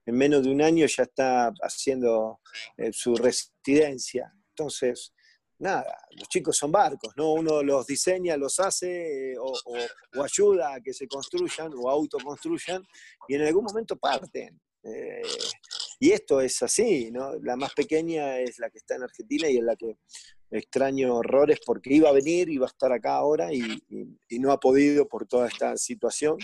[0.07, 2.41] en menos de un año ya está haciendo
[2.93, 5.13] su residencia, entonces
[5.59, 7.33] nada, los chicos son barcos, ¿no?
[7.33, 12.83] Uno los diseña, los hace eh, o, ayuda a que se construyan o autoconstruyan
[13.29, 14.61] y en algún momento parten.
[14.85, 15.23] Eh,
[15.99, 17.35] y esto es así, ¿no?
[17.41, 19.97] La más pequeña es la que está en Argentina y es la que
[20.51, 23.83] extraño horrores porque iba a venir, iba a estar acá ahora y,
[24.39, 26.39] no ha podido por toda esta situación.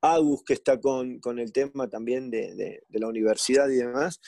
[0.00, 4.20] Agus, que está con, el tema también de, la universidad y demás,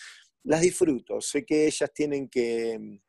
[0.45, 1.21] las disfruto.
[1.21, 3.01] Sé que ellas tienen que,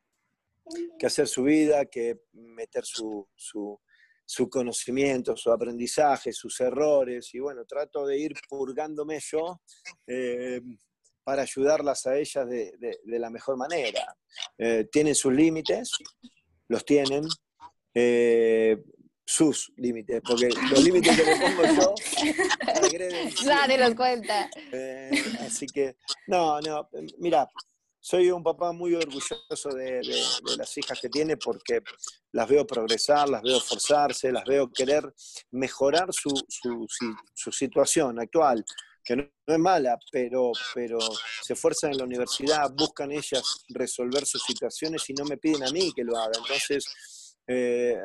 [0.98, 7.64] que hacer su vida, que meter su, su, conocimiento, su aprendizaje, sus errores, y bueno,
[7.64, 9.60] trato de ir purgándome yo
[10.06, 10.60] eh,
[11.22, 14.16] para ayudarlas a ellas de, la mejor manera.
[14.58, 15.90] Eh, tienen sus límites,
[16.68, 17.24] los tienen,
[17.94, 18.82] eh,
[19.24, 21.94] sus límites, porque los límites que le pongo yo
[23.46, 24.48] Nadie los cuenta.
[25.40, 25.96] Así que,
[26.28, 27.48] no, no, mira,
[28.08, 30.00] soy un papá muy orgulloso de,
[30.56, 31.80] las hijas que tiene porque
[32.30, 35.12] las veo progresar, las veo forzarse, las veo querer
[35.50, 36.86] mejorar su, su,
[37.34, 38.64] su situación actual
[39.02, 40.98] que no, es mala, pero, pero
[41.42, 45.70] se esfuerzan en la universidad, buscan ellas resolver sus situaciones y no me piden a
[45.70, 46.32] mí que lo haga.
[46.36, 47.96] Entonces, eh,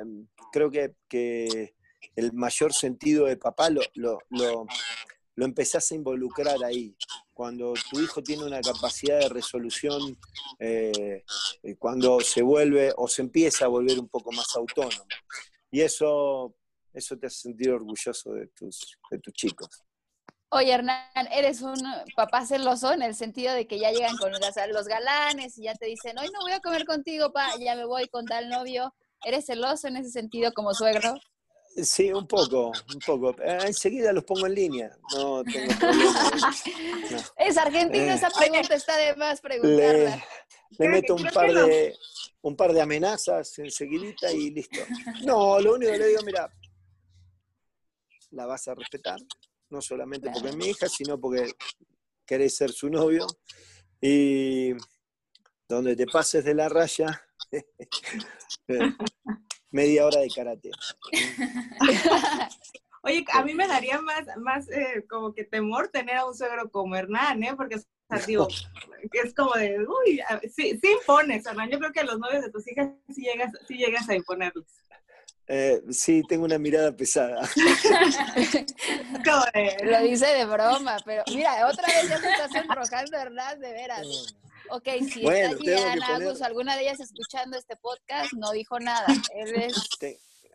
[0.51, 1.75] creo que, que,
[2.15, 6.95] el mayor sentido de papá lo, lo, lo, empezás a involucrar ahí.
[7.33, 10.17] Cuando tu hijo tiene una capacidad de resolución,
[10.59, 11.23] eh,
[11.79, 15.05] cuando se vuelve o se empieza a volver un poco más autónomo.
[15.71, 16.55] Y eso,
[16.93, 19.83] eso te hace sentir orgulloso de tus, de tus chicos.
[20.53, 21.81] Oye, Hernán, eres un
[22.13, 25.85] papá celoso en el sentido de que ya llegan con los galanes y ya te
[25.85, 28.93] dicen, hoy no voy a comer contigo, pa, ya me voy con tal novio.
[29.23, 31.13] ¿Eres celoso en ese sentido como suegro?
[31.75, 33.35] Sí, un poco, un poco.
[33.41, 34.97] Eh, enseguida los pongo en línea.
[35.13, 35.73] No tengo
[37.37, 40.23] Es argentino, esa pregunta está de más preguntarla.
[40.77, 41.95] Le, meto un par, de,
[42.41, 44.79] un par de amenazas enseguidita y listo.
[45.23, 46.51] No, lo único que le digo, mira,
[48.31, 49.19] la vas a respetar,
[49.69, 51.53] no solamente porque es mi hija, sino porque
[52.25, 53.27] querés ser su novio.
[54.01, 54.73] Y
[55.67, 57.23] donde te pases de la raya,
[59.71, 60.71] media hora de karate.
[63.03, 66.69] Oye, a mí me daría más, más eh, como que temor tener a un suegro
[66.69, 67.53] como Hernán, ¿eh?
[67.57, 67.77] Porque
[69.23, 70.21] es como de, uy,
[70.55, 71.71] sí, sí impones, Hernán.
[71.71, 74.65] Yo creo que a los novios de tus hijas sí llegas, sí llegas a imponerles.
[75.47, 77.41] Eh, sí, tengo una mirada pesada.
[79.83, 84.35] Lo dice de broma, pero mira, otra vez ya se está sonrojando Hernán, de veras.
[84.71, 89.05] Ok, si está Diana, Agus, alguna de ellas escuchando este podcast, no dijo nada.
[89.35, 89.75] Él es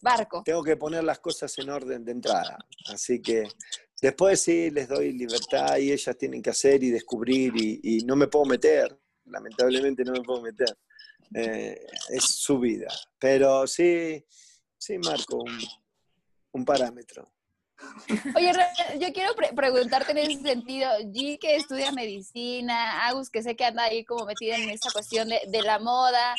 [0.03, 0.43] barco.
[0.45, 2.59] Tengo que poner las cosas en orden de entrada.
[2.89, 3.49] Así que
[4.01, 8.29] después sí les doy libertad y ellas tienen que hacer y descubrir y, no me
[8.29, 8.99] puedo meter.
[9.25, 10.77] Lamentablemente no me puedo meter.
[11.35, 12.89] Eh, es su vida.
[13.19, 14.25] Pero sí,
[14.79, 15.43] Sí, marco
[16.53, 17.29] un, parámetro.
[18.35, 18.53] Oye,
[18.99, 23.85] yo quiero preguntarte en ese sentido, G que estudia medicina, Agus que sé que anda
[23.85, 26.35] ahí como metida en esta cuestión de, la moda,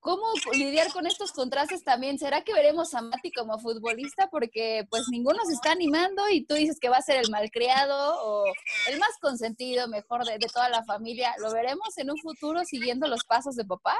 [0.00, 2.18] ¿cómo lidiar con estos contrastes también?
[2.18, 4.28] ¿Será que veremos a Mati como futbolista?
[4.30, 8.22] Porque pues ninguno se está animando y tú dices que va a ser el malcriado
[8.22, 8.44] o
[8.88, 11.34] el más consentido, mejor de toda la familia.
[11.38, 13.98] ¿Lo veremos en un futuro siguiendo los pasos de papá?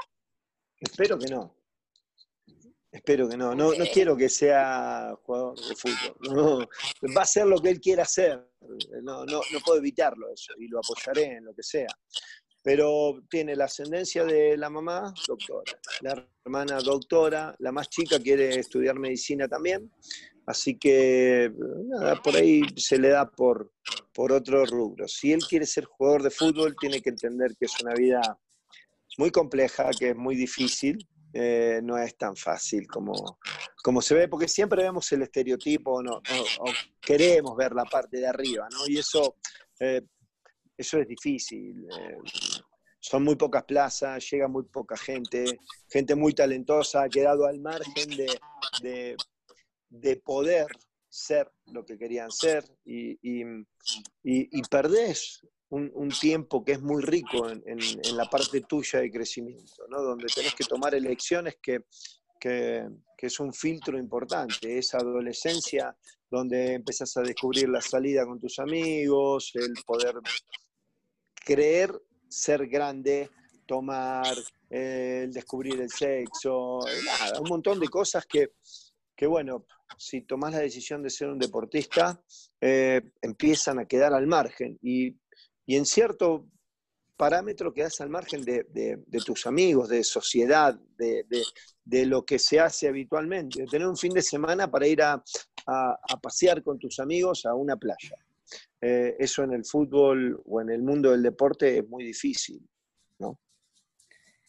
[0.80, 1.59] Espero que no.
[2.92, 3.54] Espero que no.
[3.54, 3.72] no.
[3.72, 6.68] No quiero que sea jugador de fútbol.
[7.16, 8.44] va a ser lo que él quiera hacer.
[9.02, 11.88] No, no, no puedo evitarlo eso y lo apoyaré en lo que sea.
[12.62, 15.78] Pero tiene la ascendencia de la mamá, doctora.
[16.02, 17.54] La hermana, doctora.
[17.60, 19.90] La más chica quiere estudiar medicina también.
[20.46, 21.52] Así que
[21.86, 23.72] nada, por ahí se le da por,
[24.12, 25.06] por otro rubro.
[25.06, 28.20] Si él quiere ser jugador de fútbol, tiene que entender que es una vida
[29.16, 33.38] muy compleja, que es muy difícil, eh, no es tan fácil como,
[33.82, 36.64] como se ve, porque siempre vemos el estereotipo no, o,
[37.00, 38.86] queremos ver la parte de arriba, ¿no?
[38.88, 39.36] Y eso,
[39.78, 40.02] eh,
[40.76, 41.86] eso es difícil.
[41.88, 42.18] Eh,
[42.98, 48.10] son muy pocas plazas, llega muy poca gente, gente muy talentosa, ha quedado al margen
[48.82, 49.16] de,
[49.88, 50.66] de, poder
[51.08, 53.44] ser lo que querían ser y, y,
[54.22, 57.78] y perdés un, tiempo que es muy rico en,
[58.16, 60.02] la parte tuya de crecimiento, ¿no?
[60.02, 61.84] donde tenés que tomar elecciones que,
[62.38, 62.86] que,
[63.18, 65.96] es un filtro importante, esa adolescencia
[66.28, 70.14] donde empezás a descubrir la salida con tus amigos, el poder
[71.34, 71.92] creer
[72.28, 73.30] ser grande,
[73.66, 74.34] tomar,
[74.68, 78.52] el descubrir el sexo, un montón de cosas que,
[79.14, 82.22] que bueno, si tomás la decisión de ser un deportista,
[82.60, 84.78] eh, empiezan a quedar al margen.
[84.82, 85.19] Y
[85.70, 86.48] y en cierto
[87.16, 93.60] parámetro quedas al margen de, tus amigos, de sociedad, de, lo que se hace habitualmente,
[93.60, 95.22] de tener un fin de semana para ir a,
[96.20, 98.16] pasear con tus amigos a una playa.
[98.80, 102.68] Eh, eso en el fútbol o en el mundo del deporte es muy difícil,
[103.20, 103.38] ¿no?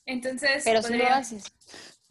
[0.03, 1.43] Entonces, pero sí lo haces.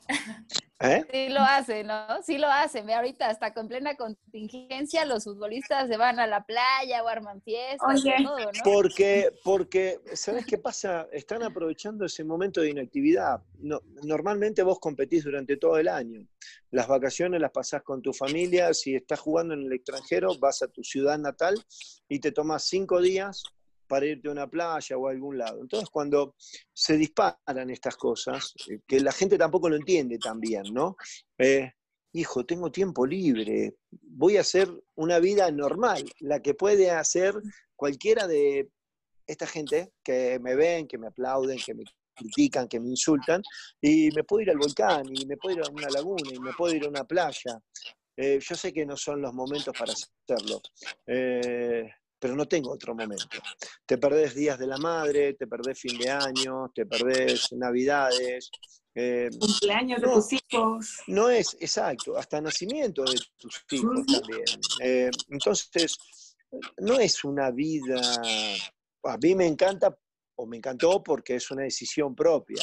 [0.82, 1.04] ¿Eh?
[1.12, 2.22] Sí lo hace, ¿no?
[2.22, 2.80] Sí lo hace.
[2.80, 7.42] Ve, ahorita hasta con plena contingencia los futbolistas se van a la playa o arman
[7.42, 8.50] fiestas y todo, ¿no?
[8.64, 11.06] Porque, porque, ¿sabes qué pasa?
[11.12, 13.42] Están aprovechando ese momento de inactividad.
[13.58, 16.26] No, normalmente vos competís durante todo el año.
[16.70, 18.72] Las vacaciones las pasás con tu familia.
[18.72, 21.62] Si estás jugando en el extranjero, vas a tu ciudad natal
[22.08, 23.42] y te tomas cinco días
[23.90, 25.61] para irte a una playa o a algún lado.
[25.61, 26.37] Entonces, cuando
[26.72, 30.96] se disparan estas cosas, eh, que la gente tampoco lo entiende tan bien, ¿no?
[31.37, 31.72] Eh,
[32.12, 37.35] hijo, tengo tiempo libre, voy a hacer una vida normal, la que puede hacer
[37.74, 38.70] cualquiera de
[39.26, 41.83] esta gente que me ven, que me aplauden, que me
[42.14, 43.42] critican, que me insultan,
[43.81, 46.53] y me puedo ir al volcán, y me puedo ir a una laguna, y me
[46.53, 47.61] puedo ir a una playa.
[48.16, 50.61] Eh, yo sé que no son los momentos para hacerlo
[52.20, 53.26] pero no tengo otro momento.
[53.87, 58.50] Te perdés días de la madre, te perdés fin de año, te perdés navidades.
[58.94, 60.96] Eh, Cumpleaños de tus hijos.
[61.06, 64.44] No es, exacto, hasta nacimiento de tus hijos también.
[64.83, 65.96] Eh, entonces,
[66.78, 68.00] no es una vida,
[69.04, 69.96] a mí me encanta
[70.37, 72.62] o me encantó porque es una decisión propia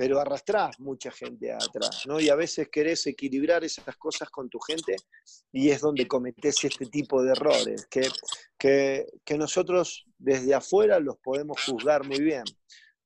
[0.00, 2.18] pero arrastrás mucha gente atrás, ¿no?
[2.18, 4.96] Y a veces querés equilibrar esas cosas con tu gente
[5.52, 8.08] y es donde cometés este tipo de errores, que,
[8.56, 12.44] que, nosotros desde afuera los podemos juzgar muy bien.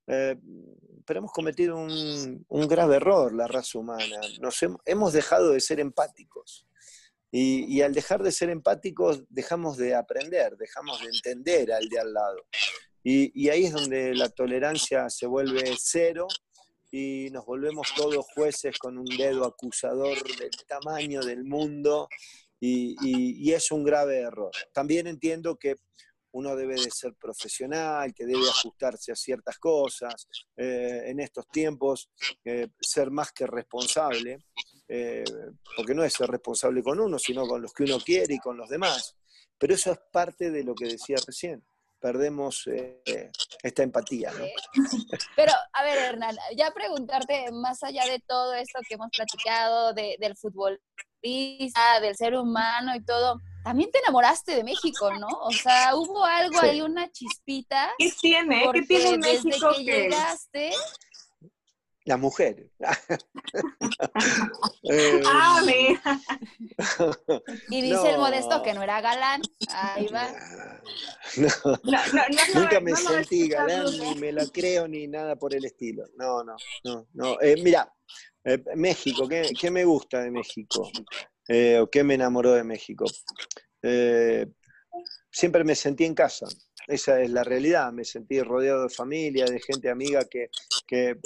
[0.06, 0.36] Eh,
[1.04, 4.20] pero hemos cometido un, un, grave error, la raza humana.
[4.40, 6.64] Nos hemos dejado de ser empáticos.
[7.32, 11.98] Y, y, al dejar de ser empáticos, dejamos de aprender, dejamos de entender al de
[11.98, 12.46] al lado.
[13.02, 16.28] Y, y ahí es donde la tolerancia se vuelve cero
[16.96, 22.08] y nos volvemos todos jueces con un dedo acusador del tamaño del mundo
[22.60, 24.52] y, es un grave error.
[24.72, 25.74] También entiendo que
[26.30, 32.10] uno debe de ser profesional, que debe ajustarse a ciertas cosas, eh, en estos tiempos
[32.44, 34.38] eh, ser más que responsable,
[34.86, 35.24] eh,
[35.76, 38.56] porque no es ser responsable con uno, sino con los que uno quiere y con
[38.56, 39.16] los demás.
[39.58, 41.64] Pero eso es parte de lo que decía recién
[42.04, 43.30] perdemos eh,
[43.62, 44.30] esta empatía.
[44.32, 44.44] ¿no?
[45.36, 50.16] Pero, a ver, Hernán, ya preguntarte, más allá de todo esto que hemos platicado, de,
[50.20, 55.28] del futbolista, del ser humano y todo, también te enamoraste de México, ¿no?
[55.28, 57.90] O sea, hubo algo ahí, una chispita.
[57.96, 58.70] ¿Qué tiene?
[58.70, 60.72] ¿Qué tiene México desde que, que llegaste?
[62.04, 62.70] La mujer.
[64.86, 66.20] Eh, ah, mira.
[67.70, 69.40] Y dice el modesto que no era galán.
[69.70, 70.28] Ahí va.
[72.54, 76.04] Nunca me sentí galán, ni me la creo, ni nada por el estilo.
[76.16, 77.06] No, no, no.
[77.14, 77.40] no.
[77.40, 77.90] Eh, mira,
[78.44, 80.90] eh, México, ¿qué, ¿qué, me gusta de México?
[81.80, 83.06] ¿O qué me enamoró de México?
[85.30, 86.46] siempre me sentí en casa.
[86.86, 87.90] Esa es la realidad.
[87.92, 90.48] Me sentí rodeado de familia, de gente amiga que,
[90.86, 91.16] que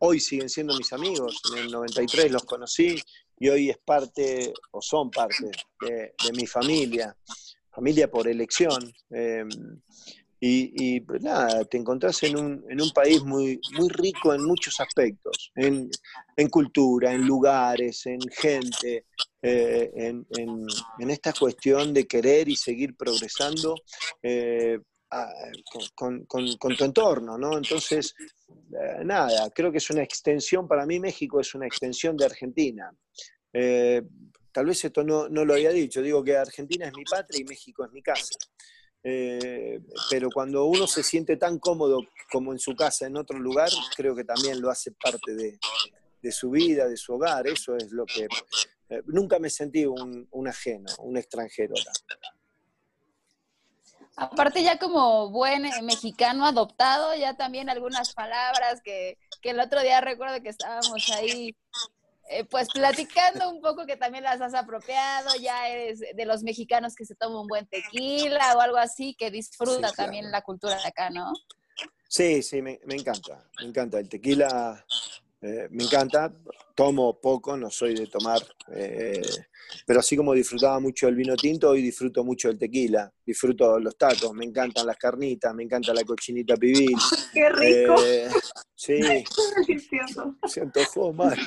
[0.00, 3.00] hoy siguen siendo mis amigos, en el 93 los conocí
[3.38, 7.16] y hoy es parte o son parte de, mi familia,
[7.70, 8.92] familia por elección.
[9.10, 9.48] Em,
[10.38, 14.78] y, pues nada, te encontrás en un, en un, país muy, muy rico en muchos
[14.80, 15.90] aspectos, en,
[16.50, 19.06] cultura, en lugares, en gente,
[19.42, 23.74] eh, en, en, esta cuestión de querer y seguir progresando
[24.22, 24.78] eh,
[25.94, 27.56] con, tu entorno, ¿no?
[27.56, 28.14] Entonces,
[28.48, 32.90] eh, nada, creo que es una extensión, para mí México es una extensión de Argentina.
[33.52, 34.02] Eh,
[34.52, 37.44] tal vez esto no, no, lo había dicho, digo que Argentina es mi patria y
[37.44, 38.34] México es mi casa.
[39.02, 42.00] Eh, pero cuando uno se siente tan cómodo
[42.30, 45.58] como en su casa en otro lugar, creo que también lo hace parte de,
[46.20, 47.46] de su vida, de su hogar.
[47.46, 48.26] Eso es lo que...
[49.06, 51.74] nunca me sentí un, un ajeno, un extranjero.
[54.16, 60.00] Aparte ya como buen eh, mexicano adoptado, ya también algunas palabras que, el otro día
[60.00, 61.54] recuerdo que estábamos ahí
[62.28, 66.96] eh, pues platicando un poco que también las has apropiado, ya eres de los mexicanos
[66.96, 70.88] que se toma un buen tequila o algo así, que disfruta también la cultura de
[70.88, 71.32] acá, ¿no?
[72.08, 74.00] Sí, sí, me, me encanta, me encanta.
[74.00, 74.84] El tequila
[75.46, 76.32] eh, me encanta,
[76.74, 78.42] tomo poco, no soy de tomar,
[78.72, 79.22] eh,
[79.86, 83.96] pero así como disfrutaba mucho el vino tinto, hoy disfruto mucho el tequila, disfruto los
[83.96, 86.96] tacos, me encantan las carnitas, me encanta la cochinita pibil.
[87.32, 87.94] ¡Qué rico!
[88.04, 88.28] Eh,
[88.74, 88.98] sí.
[90.46, 91.38] Se antojó mal.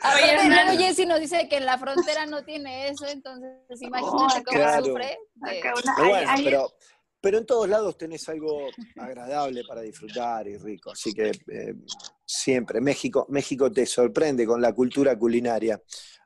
[0.00, 4.42] A ver, hermano Jessy nos dice que en la frontera no tiene eso, entonces imagínate
[4.44, 5.18] cómo sufre.
[5.38, 6.68] bueno, pero
[7.22, 10.90] pero en todos lados tenés algo agradable para disfrutar y rico.
[10.90, 11.74] Así que eh,
[12.26, 15.80] siempre, México, México te sorprende con la cultura culinaria.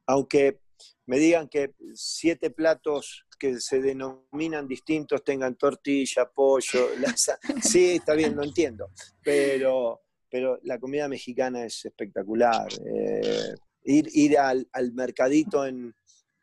[0.06, 0.60] Aunque
[1.04, 6.88] me digan que siete platos que se denominan distintos tengan tortilla, pollo.
[7.62, 8.90] sí, está bien, lo entiendo.
[9.22, 12.68] Pero, pero la comida mexicana es espectacular.
[12.86, 15.94] Eh, ir ir al, mercadito en,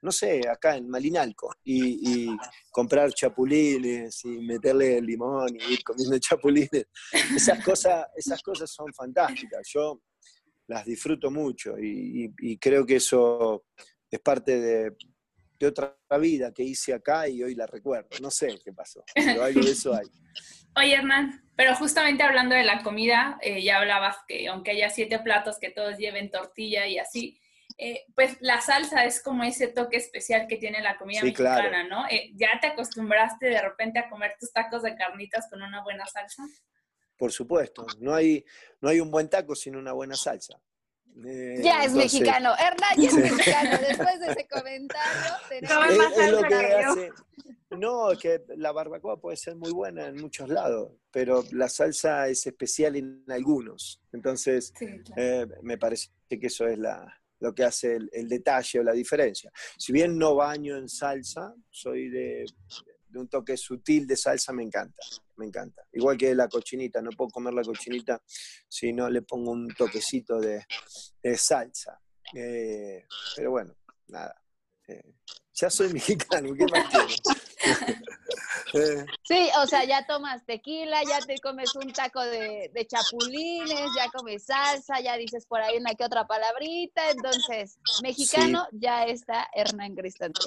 [0.03, 2.35] no sé, acá en Malinalco, y,
[2.69, 6.87] comprar chapulines y meterle limón y ir comiendo chapulines.
[7.35, 9.67] Esas cosas, esas cosas son fantásticas.
[9.73, 10.01] Yo
[10.67, 13.65] las disfruto mucho y creo que eso
[14.09, 14.95] es parte de,
[15.63, 18.09] de otra vida que hice acá y hoy la recuerdo.
[18.21, 20.05] No sé qué pasó, pero algo de eso hay.
[20.75, 25.19] Oye, Hernán, pero justamente hablando de la comida, eh, ya hablabas que aunque haya siete
[25.19, 27.39] platos que todos lleven tortilla y así,
[27.77, 32.05] eh, pues la salsa es como ese toque especial que tiene la comida mexicana, ¿no?
[32.09, 36.05] Eh, ¿Ya te acostumbraste de repente a comer tus tacos de carnitas con una buena
[36.05, 36.43] salsa?
[37.17, 38.43] Por supuesto, no hay,
[38.81, 40.59] no hay un buen taco sin una buena salsa.
[41.25, 42.53] Eh, ya es mexicano.
[42.57, 43.77] Hernán ya es mexicano.
[43.87, 47.13] Después de ese comentario, tenemos...
[47.77, 52.27] No, es que la barbacoa puede ser muy buena en muchos lados, pero la salsa
[52.27, 54.01] es especial en algunos.
[54.11, 54.73] Entonces,
[55.15, 59.51] eh, me parece que eso es la, lo que hace el, detalle o la diferencia.
[59.77, 62.45] Si bien no baño en salsa, soy de,
[63.09, 65.03] de un toque sutil de salsa me encanta,
[65.35, 65.85] me encanta.
[65.91, 68.21] Igual que la cochinita, no puedo comer la cochinita
[68.69, 70.65] si no le pongo un toquecito de,
[71.35, 71.99] salsa.
[72.33, 73.75] Eh, pero bueno,
[74.07, 74.41] nada.
[74.87, 75.15] Eh,
[75.53, 77.07] ya soy mexicano, ¿qué más quiero?
[79.23, 84.45] Sí, o sea, ya tomas tequila, ya te comes un taco de, chapulines, ya comes
[84.45, 90.41] salsa, ya dices por ahí una que otra palabrita, entonces, mexicano ya está Hernán Cristante.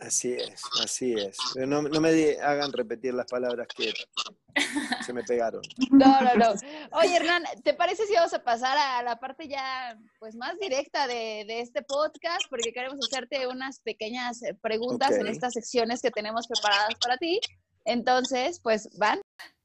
[0.00, 1.38] Así es, así es.
[1.56, 3.92] No, no me hagan repetir las palabras que
[5.04, 5.62] se me pegaron.
[5.90, 6.54] No, no, no.
[6.92, 11.06] Oye, Hernán, ¿te parece si vamos a pasar a la parte ya pues más directa
[11.06, 12.42] de, este podcast?
[12.50, 17.40] Porque queremos hacerte unas pequeñas preguntas en estas secciones que tenemos preparadas para ti.
[17.86, 19.20] Entonces, pues van.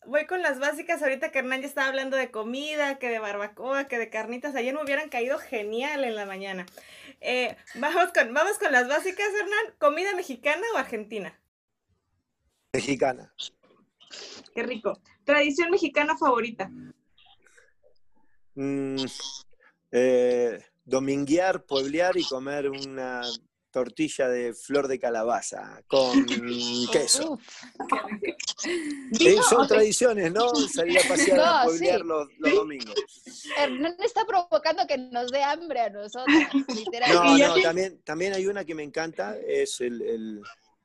[0.06, 3.88] Voy con las básicas ahorita que Hernán ya estaba hablando de comida, que de barbacoa,
[3.88, 4.56] que de carnitas.
[4.56, 6.66] Ayer me hubieran caído genial en la mañana.
[7.20, 9.76] Eh, vamos, con, vamos con las básicas, Hernán.
[9.78, 11.40] ¿Comida mexicana o argentina?
[12.74, 13.34] Mexicana.
[14.56, 15.00] Qué rico.
[15.24, 16.70] ¿Tradición mexicana favorita?
[18.56, 19.06] Mm,
[19.92, 23.22] eh, dominguear, pueblear y comer una
[23.72, 26.26] tortilla de flor de calabaza con
[26.92, 27.40] queso.
[29.50, 30.54] son tradiciones, ¿no?
[30.74, 32.96] Salir a pasear a pueblear los, domingos.
[33.58, 36.28] Hernán está provocando que nos dé hambre a nosotros,
[37.14, 40.42] No, no, también, también hay una que me encanta, es el,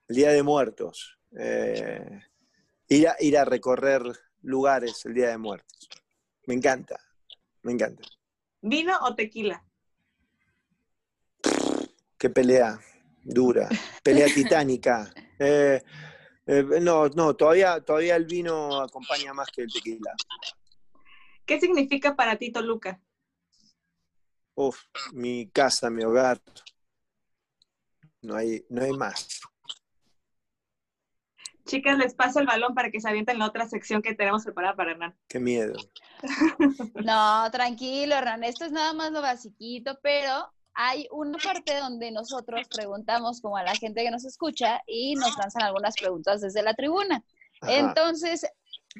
[0.09, 1.19] Día de Muertos.
[1.37, 2.21] Eh,
[2.89, 4.03] ir, a, ir a recorrer
[4.43, 5.89] lugares el Día de Muertos.
[6.47, 7.01] Me encanta,
[7.63, 8.05] me encanta.
[8.63, 9.66] ¿Vino o tequila?
[12.19, 12.79] Qué pelea
[13.23, 13.69] dura,
[14.03, 15.13] pelea titánica.
[15.39, 15.83] Eh,
[16.47, 20.15] eh, no, no, todavía, todavía el vino acompaña más que el tequila.
[21.45, 23.03] ¿Qué significa para ti Toluca?
[24.55, 24.81] Uf,
[25.13, 26.41] mi casa, mi hogar.
[28.23, 29.43] No hay, no hay más.
[31.67, 34.75] Chicas, les paso el balón para que se avienten la otra sección que tenemos preparada
[34.75, 35.19] para Hernán.
[35.29, 35.75] Qué miedo.
[37.05, 38.43] No, tranquilo, Hernán.
[38.43, 43.63] Esto es nada más lo basiquito, pero hay una parte donde nosotros preguntamos como a
[43.63, 47.25] la gente que nos escucha y nos lanzan algunas preguntas desde la tribuna.
[47.63, 48.47] Entonces,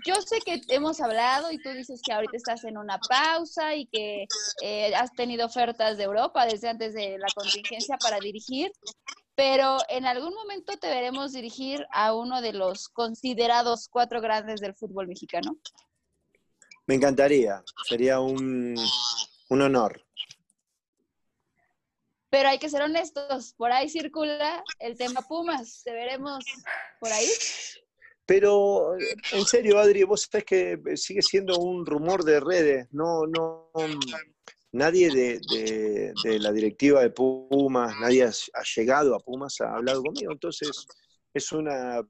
[0.07, 3.87] yo sé que hemos hablado y tú dices que ahorita estás en una pausa y
[3.87, 4.27] que
[4.63, 8.73] eh, has tenido ofertas de Europa desde antes de la contingencia para dirigir,
[9.35, 14.75] pero en algún momento te veremos dirigir a uno de los considerados cuatro grandes del
[14.75, 15.59] fútbol mexicano.
[16.87, 18.77] Me encantaría, sería un,
[19.51, 20.06] un honor.
[22.37, 26.45] Pero hay que ser honestos, por ahí circula el tema Pumas, te veremos
[27.01, 27.31] por ahí.
[28.27, 28.95] Pero,
[29.33, 33.71] en serio, Adri, vos sabés que sigue siendo un rumor de redes, no, no,
[34.71, 40.87] nadie de, la directiva de Pumas, nadie ha, llegado a Pumas, ha hablado conmigo, entonces
[41.33, 42.07] es una...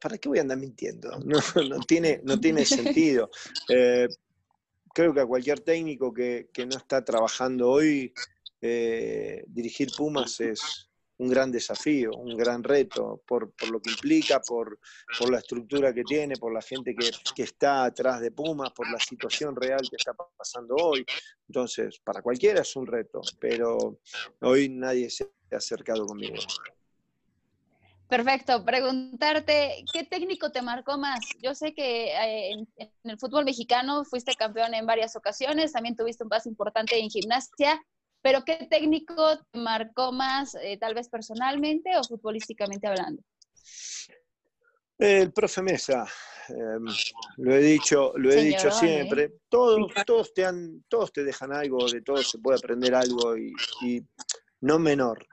[0.00, 1.10] ¿Para qué voy a andar mintiendo?
[1.18, 1.38] No,
[1.68, 3.28] no tiene, no tiene sentido.
[3.68, 4.08] Eh,
[4.94, 8.14] creo que a cualquier técnico que, que no está trabajando hoy
[8.66, 10.88] eh, dirigir Pumas es
[11.18, 14.78] un gran desafío, un gran reto, por, lo que implica, por,
[15.30, 19.54] la estructura que tiene, por la gente que, está atrás de Pumas, por la situación
[19.54, 21.04] real que está pasando hoy.
[21.46, 24.00] Entonces, para cualquiera es un reto, pero
[24.40, 26.36] hoy nadie se ha acercado conmigo.
[28.08, 28.64] Perfecto.
[28.64, 31.20] Preguntarte, ¿qué técnico te marcó más?
[31.42, 35.96] Yo sé que eh, en, en, el fútbol mexicano fuiste campeón en varias ocasiones, también
[35.96, 37.78] tuviste un paso importante en gimnasia.
[38.24, 39.14] Pero ¿qué técnico
[39.52, 43.22] te marcó más, eh, tal vez personalmente o futbolísticamente hablando?
[44.96, 46.06] El profe Mesa,
[46.48, 46.86] em,
[47.36, 49.34] lo he dicho, lo he dicho siempre.
[49.50, 53.52] Todos, todos te han, todos te dejan algo, de todos se puede aprender algo y,
[54.62, 55.26] no menor.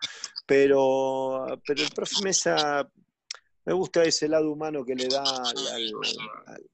[0.46, 2.86] Pero, pero el profe Mesa
[3.64, 5.24] me gusta ese lado humano que le da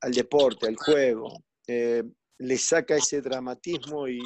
[0.02, 1.44] al, deporte, al juego.
[1.68, 2.02] Eh,
[2.40, 4.22] le saca ese dramatismo y,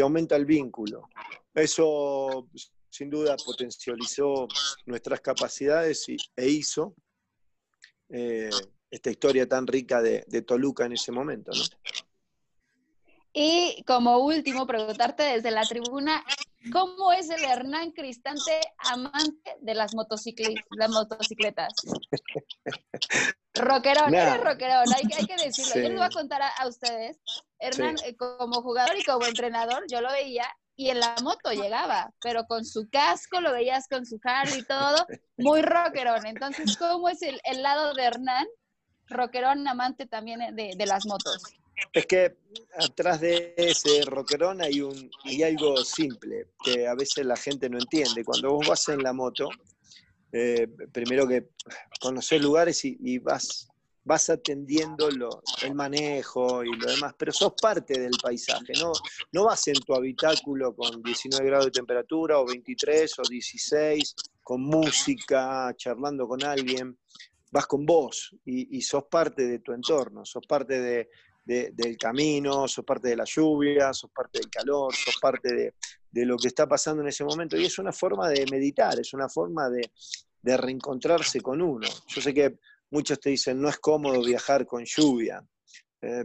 [0.00, 1.08] aumenta el vínculo.
[1.54, 2.48] Eso
[2.88, 4.48] sin duda potencializó
[4.86, 6.94] nuestras capacidades y, e hizo
[8.08, 8.50] eh,
[8.90, 11.50] esta historia tan rica de, Toluca en ese momento.
[13.32, 16.24] Y como último, preguntarte desde la tribuna,
[16.72, 21.72] ¿cómo es el Hernán Cristante amante de las, las motocicletas?
[23.54, 25.74] Rockerón, eres rockerón, hay, que decirlo.
[25.74, 27.18] Yo les voy a contar a, ustedes.
[27.58, 30.46] Hernán, eh, como jugador y como entrenador, yo lo veía
[30.76, 34.64] y en la moto llegaba, pero con su casco, lo veías con su Harley y
[34.64, 35.06] todo,
[35.38, 36.26] muy rockerón.
[36.26, 38.46] Entonces, ¿cómo es el, lado de Hernán,
[39.06, 41.42] rockerón amante también de, las motos?
[41.92, 42.36] Es que
[42.78, 47.78] atrás de ese rockerón hay, un, hay algo simple que a veces la gente no
[47.78, 48.24] entiende.
[48.24, 49.48] Cuando vos vas en la moto,
[50.32, 51.50] eh, primero que
[52.00, 53.68] conocer lugares y, vas,
[54.04, 58.92] vas atendiendo el manejo y lo demás, pero sos parte del paisaje, ¿no?
[59.32, 64.62] no vas en tu habitáculo con 19 grados de temperatura o 23 o 16, con
[64.62, 66.98] música, charlando con alguien,
[67.50, 70.80] vas con vos y, sos parte de tu entorno, sos parte
[71.46, 76.36] del camino, sos parte de la lluvia, sos parte del calor, sos parte de, lo
[76.36, 77.56] que está pasando en ese momento.
[77.56, 79.90] Y es una forma de meditar, es una forma de,
[80.42, 81.88] reencontrarse con uno.
[82.08, 82.58] Yo sé que
[82.90, 85.44] muchos te dicen, no es cómodo viajar con lluvia.
[86.00, 86.24] Eh,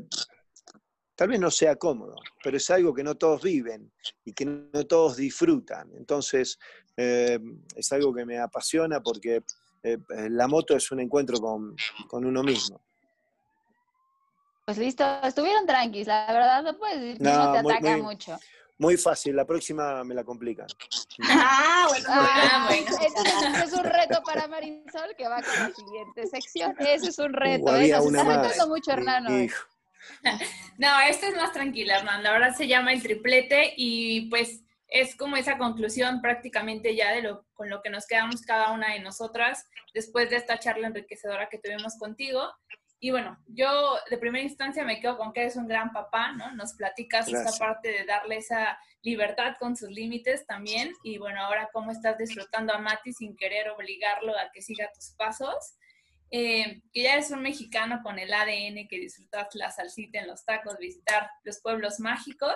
[1.15, 3.91] tal vez no sea cómodo, pero es algo que no todos viven
[4.23, 5.91] y que no todos disfrutan.
[5.95, 6.59] Entonces,
[6.97, 7.39] eh,
[7.75, 9.43] es algo que me apasiona porque
[9.83, 9.97] eh,
[10.29, 11.75] la moto es un encuentro con,
[12.25, 12.81] uno mismo.
[14.65, 18.39] Pues listo, estuvieron tranquilos, la verdad no puedes decir que no, te ataca mucho.
[18.81, 20.65] Muy fácil, la próxima me la complican.
[21.29, 23.63] Ah, bueno, ah, bueno.
[23.63, 26.75] es un reto para Marisol que va con la siguiente sección.
[26.79, 27.65] Ese es un reto.
[27.65, 27.89] Uh, ¿eh?
[27.89, 29.25] Nos mucho, Hernán.
[30.77, 32.23] No, esta es más tranquila, Hernán.
[32.23, 37.21] La verdad se llama el triplete y pues es como esa conclusión prácticamente ya de
[37.21, 41.49] lo con lo que nos quedamos cada una de nosotras después de esta charla enriquecedora
[41.49, 42.51] que tuvimos contigo.
[43.03, 46.53] Y bueno, yo de primera instancia me quedo con que eres un gran papá, ¿no?
[46.53, 50.93] Nos platicas esta parte de darle esa libertad con sus límites también.
[51.01, 55.15] Y bueno, ahora cómo estás disfrutando a Mati sin querer obligarlo a que siga tus
[55.17, 55.73] pasos.
[56.29, 60.45] Eh, que ya eres un mexicano con el ADN que disfrutas la salsita en los
[60.45, 62.53] tacos, visitar los pueblos mágicos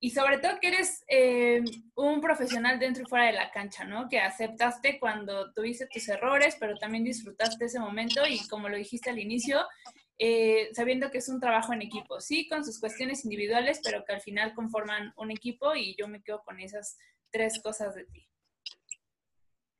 [0.00, 1.62] y sobre todo que eres eh,
[1.94, 4.08] un profesional dentro y fuera de la cancha, ¿no?
[4.08, 9.10] Que aceptaste cuando tuviste tus errores, pero también disfrutaste ese momento y como lo dijiste
[9.10, 9.64] al inicio,
[10.18, 14.12] eh, sabiendo que es un trabajo en equipo, sí, con sus cuestiones individuales, pero que
[14.12, 16.98] al final conforman un equipo y yo me quedo con esas
[17.30, 18.28] tres cosas de ti.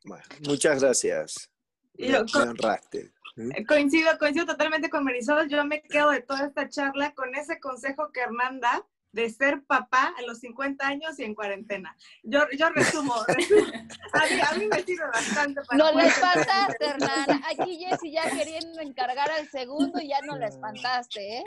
[0.04, 1.50] Bueno, muchas gracias.
[1.94, 3.12] Me, honraste.
[3.36, 3.64] ¿Mm?
[3.66, 5.48] Coincido, coincido totalmente con Marisol.
[5.48, 9.62] Yo me quedo de toda esta charla con ese consejo que Hernán da de ser
[9.62, 11.96] papá a los 50 años y en cuarentena.
[12.24, 13.14] Yo, yo resumo,
[14.12, 15.78] A, mí, me sirve bastante para...
[15.78, 17.42] No le espantaste, Hernán.
[17.50, 21.44] Aquí Jessy ya queriendo encargar al segundo y ya no le espantaste, ¿eh?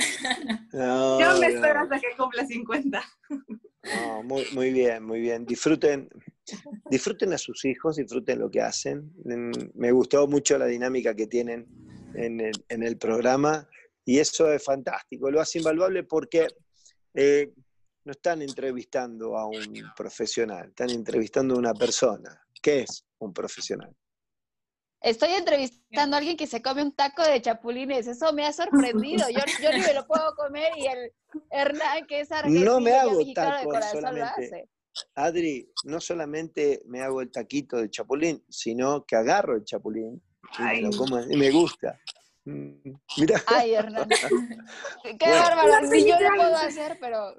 [0.72, 3.04] yo me espero hasta que cumpla 50.
[3.30, 5.46] No, muy, muy bien, muy bien.
[5.46, 6.10] Disfruten,
[6.90, 9.12] disfruten a sus hijos, disfruten lo que hacen.
[9.74, 11.68] Me gustó mucho la dinámica que tienen
[12.16, 13.68] en el, en el programa
[14.06, 15.30] y eso es fantástico.
[15.30, 16.48] Lo hace invaluable porque
[17.18, 17.52] eh,
[18.06, 22.46] no están entrevistando a un profesional, están entrevistando a una persona.
[22.62, 23.94] ¿Qué es un profesional?
[25.02, 28.08] Estoy entrevistando a alguien que se come un taco de chapulines.
[28.08, 29.28] Eso me ha sorprendido.
[29.30, 31.12] Yo, yo ni me lo puedo comer y el
[31.50, 34.70] Hernán, que es argentino, no me hago tacos solamente.
[35.16, 40.22] Adri, no solamente me hago el taquito de chapulín, sino que agarro el chapulín
[41.30, 42.00] y me gusta.
[42.48, 43.44] Mira.
[43.48, 44.08] Ay, Hernán.
[45.20, 45.88] Qué bárbaro.
[45.90, 47.36] Si yo lo puedo hacer, pero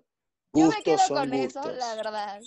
[0.53, 2.41] yo me quedo con eso, la verdad.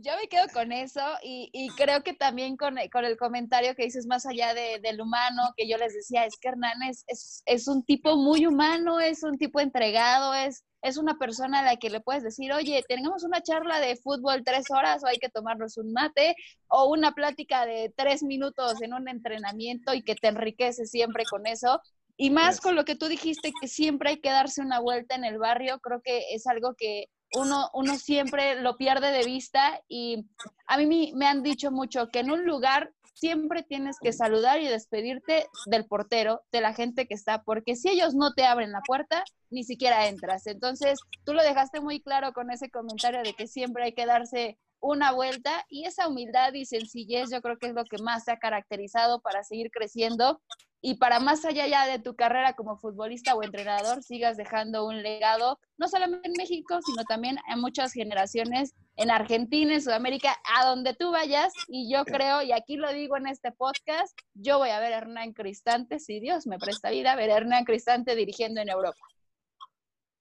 [0.00, 4.26] Yo me quedo con eso y, creo que también con, el comentario que dices más
[4.26, 7.04] allá del humano, que yo les decía, es que Hernán es,
[7.44, 11.76] es, un tipo muy humano, es un tipo entregado, es, es una persona a la
[11.76, 15.30] que le puedes decir, oye, tenemos una charla de fútbol tres horas o hay que
[15.30, 16.36] tomarnos un mate
[16.68, 21.44] o una plática de tres minutos en un entrenamiento y que te enriquece siempre con
[21.48, 21.80] eso.
[22.20, 25.24] Y más con lo que tú dijiste, que siempre hay que darse una vuelta en
[25.24, 30.26] el barrio, creo que es algo que uno, uno siempre lo pierde de vista y
[30.66, 34.66] a mí me han dicho mucho que en un lugar siempre tienes que saludar y
[34.66, 38.80] despedirte del portero, de la gente que está, porque si ellos no te abren la
[38.86, 40.46] puerta, ni siquiera entras.
[40.46, 44.58] Entonces, tú lo dejaste muy claro con ese comentario de que siempre hay que darse
[44.80, 48.32] una vuelta y esa humildad y sencillez yo creo que es lo que más te
[48.32, 50.40] ha caracterizado para seguir creciendo
[50.80, 55.02] y para más allá ya de tu carrera como futbolista o entrenador, sigas dejando un
[55.02, 60.66] legado, no solamente en México, sino también en muchas generaciones en Argentina, en Sudamérica, a
[60.66, 61.52] donde tú vayas.
[61.66, 64.98] Y yo creo, y aquí lo digo en este podcast, yo voy a ver a
[64.98, 69.00] Hernán Cristante, si Dios me presta vida, ver a Hernán Cristante dirigiendo en Europa.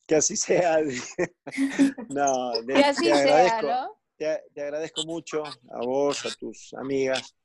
[0.07, 0.79] Que así sea.
[2.09, 3.97] no, que así sea, ¿no?
[4.17, 7.35] Te, agradezco mucho a vos, a tus amigas.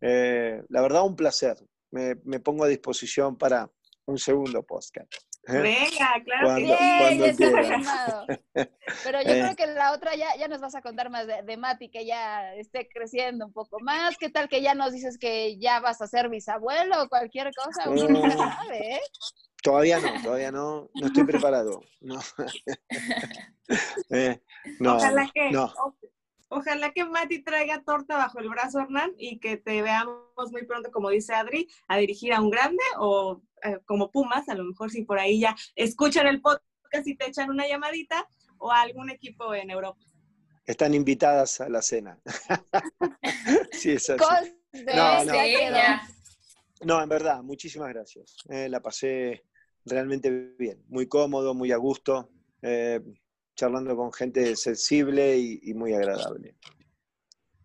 [0.00, 1.56] Eh, la verdad, un placer
[1.90, 3.70] me, me pongo a disposición para
[4.06, 5.12] un segundo podcast.
[5.48, 5.58] ¿eh?
[5.58, 7.44] Venga, claro que sí.
[9.04, 9.56] Pero yo creo eh.
[9.56, 12.54] que la otra ya, ya nos vas a contar más de, de, Mati, que ya
[12.54, 14.16] esté creciendo un poco más.
[14.18, 17.88] ¿Qué tal que ya nos dices que ya vas a ser bisabuelo o cualquier cosa?
[17.88, 18.72] Mm.
[18.72, 19.00] ¿eh?
[19.62, 21.82] Todavía no, todavía no, no estoy preparado.
[22.00, 22.18] No.
[24.80, 25.72] no, Ojalá que, no.
[26.52, 30.90] Ojalá que Mati traiga torta bajo el brazo, Hernán, y que te veamos muy pronto,
[30.90, 34.90] como dice Adri, a dirigir a un grande o eh, como Pumas, a lo mejor
[34.90, 38.28] si por ahí ya escuchan el podcast y te echan una llamadita,
[38.58, 40.00] o a algún equipo en Europa.
[40.66, 42.18] Están invitadas a la cena.
[43.72, 44.52] sí, es así.
[44.94, 45.32] No, no,
[46.82, 48.36] no, en verdad, muchísimas gracias.
[48.48, 49.44] Eh, la pasé
[49.84, 52.28] realmente bien, muy cómodo, muy a gusto.
[52.60, 53.00] Eh,
[53.60, 56.54] charlando con gente sensible y, muy agradable.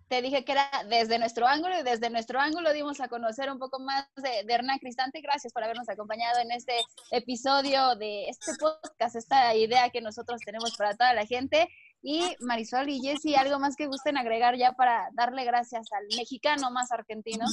[0.09, 3.59] Te dije que era desde nuestro ángulo y desde nuestro ángulo dimos a conocer un
[3.59, 5.21] poco más de, Hernán Cristante.
[5.21, 6.73] Gracias por habernos acompañado en este
[7.11, 11.69] episodio de este podcast, esta idea que nosotros tenemos para toda la gente.
[12.01, 16.69] Y Marisol y Jessy, ¿algo más que gusten agregar ya para darle gracias al mexicano
[16.71, 17.45] más argentino?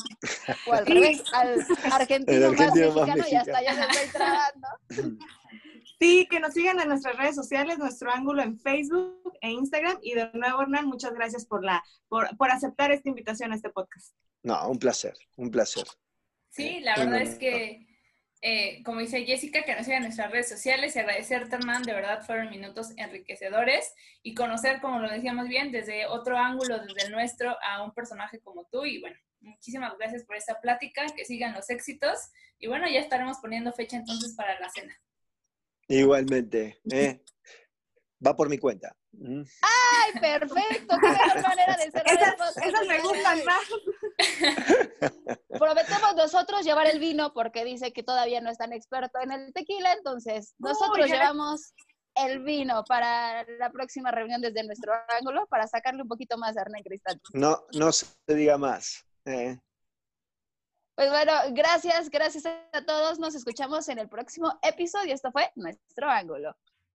[0.67, 4.69] O al revés, al argentino, más, mexicano, y hasta ya me estoy trabando.
[6.03, 9.99] Sí, que nos sigan en nuestras redes sociales, nuestro ángulo en Facebook e Instagram.
[10.03, 14.13] Y de nuevo, Hernán, muchas gracias por, la, por, aceptar esta invitación a este podcast.
[14.43, 15.85] No, un placer, un placer.
[16.51, 17.87] Sí, la verdad es que,
[18.41, 21.93] eh, como dice Jessica, que nos sigan en nuestras redes sociales y agradecerte, Hernán, de
[21.93, 23.95] verdad fueron minutos enriquecedores
[24.25, 28.41] y conocer, como lo decíamos bien, desde otro ángulo, desde el nuestro, a un personaje
[28.41, 28.85] como tú.
[28.85, 32.19] Y bueno, muchísimas gracias por esta plática, que sigan los éxitos.
[32.59, 34.99] Y bueno, ya estaremos poniendo fecha entonces para la cena.
[35.93, 36.81] Igualmente.
[36.93, 37.23] ¿eh?
[38.25, 38.97] Va por mi cuenta.
[39.13, 39.43] Mm.
[39.61, 40.97] ¡Ay, perfecto!
[41.01, 43.61] ¡Qué mejor manera de cerrar esas, esas me gustan más.
[45.59, 49.53] Prometemos nosotros llevar el vino porque dice que todavía no es tan experto en el
[49.53, 51.75] tequila, entonces nosotros llevamos
[52.15, 56.63] el vino para la próxima reunión desde nuestro ángulo para sacarle un poquito más de
[56.63, 57.21] Hernán Cristal.
[57.33, 59.05] No, no se diga más.
[59.27, 59.59] ¿eh?
[60.95, 63.19] Pues bueno, gracias, gracias a todos.
[63.19, 65.15] Nos escuchamos en el próximo episodio.
[65.15, 66.55] Esto fue Nuestro Ángulo.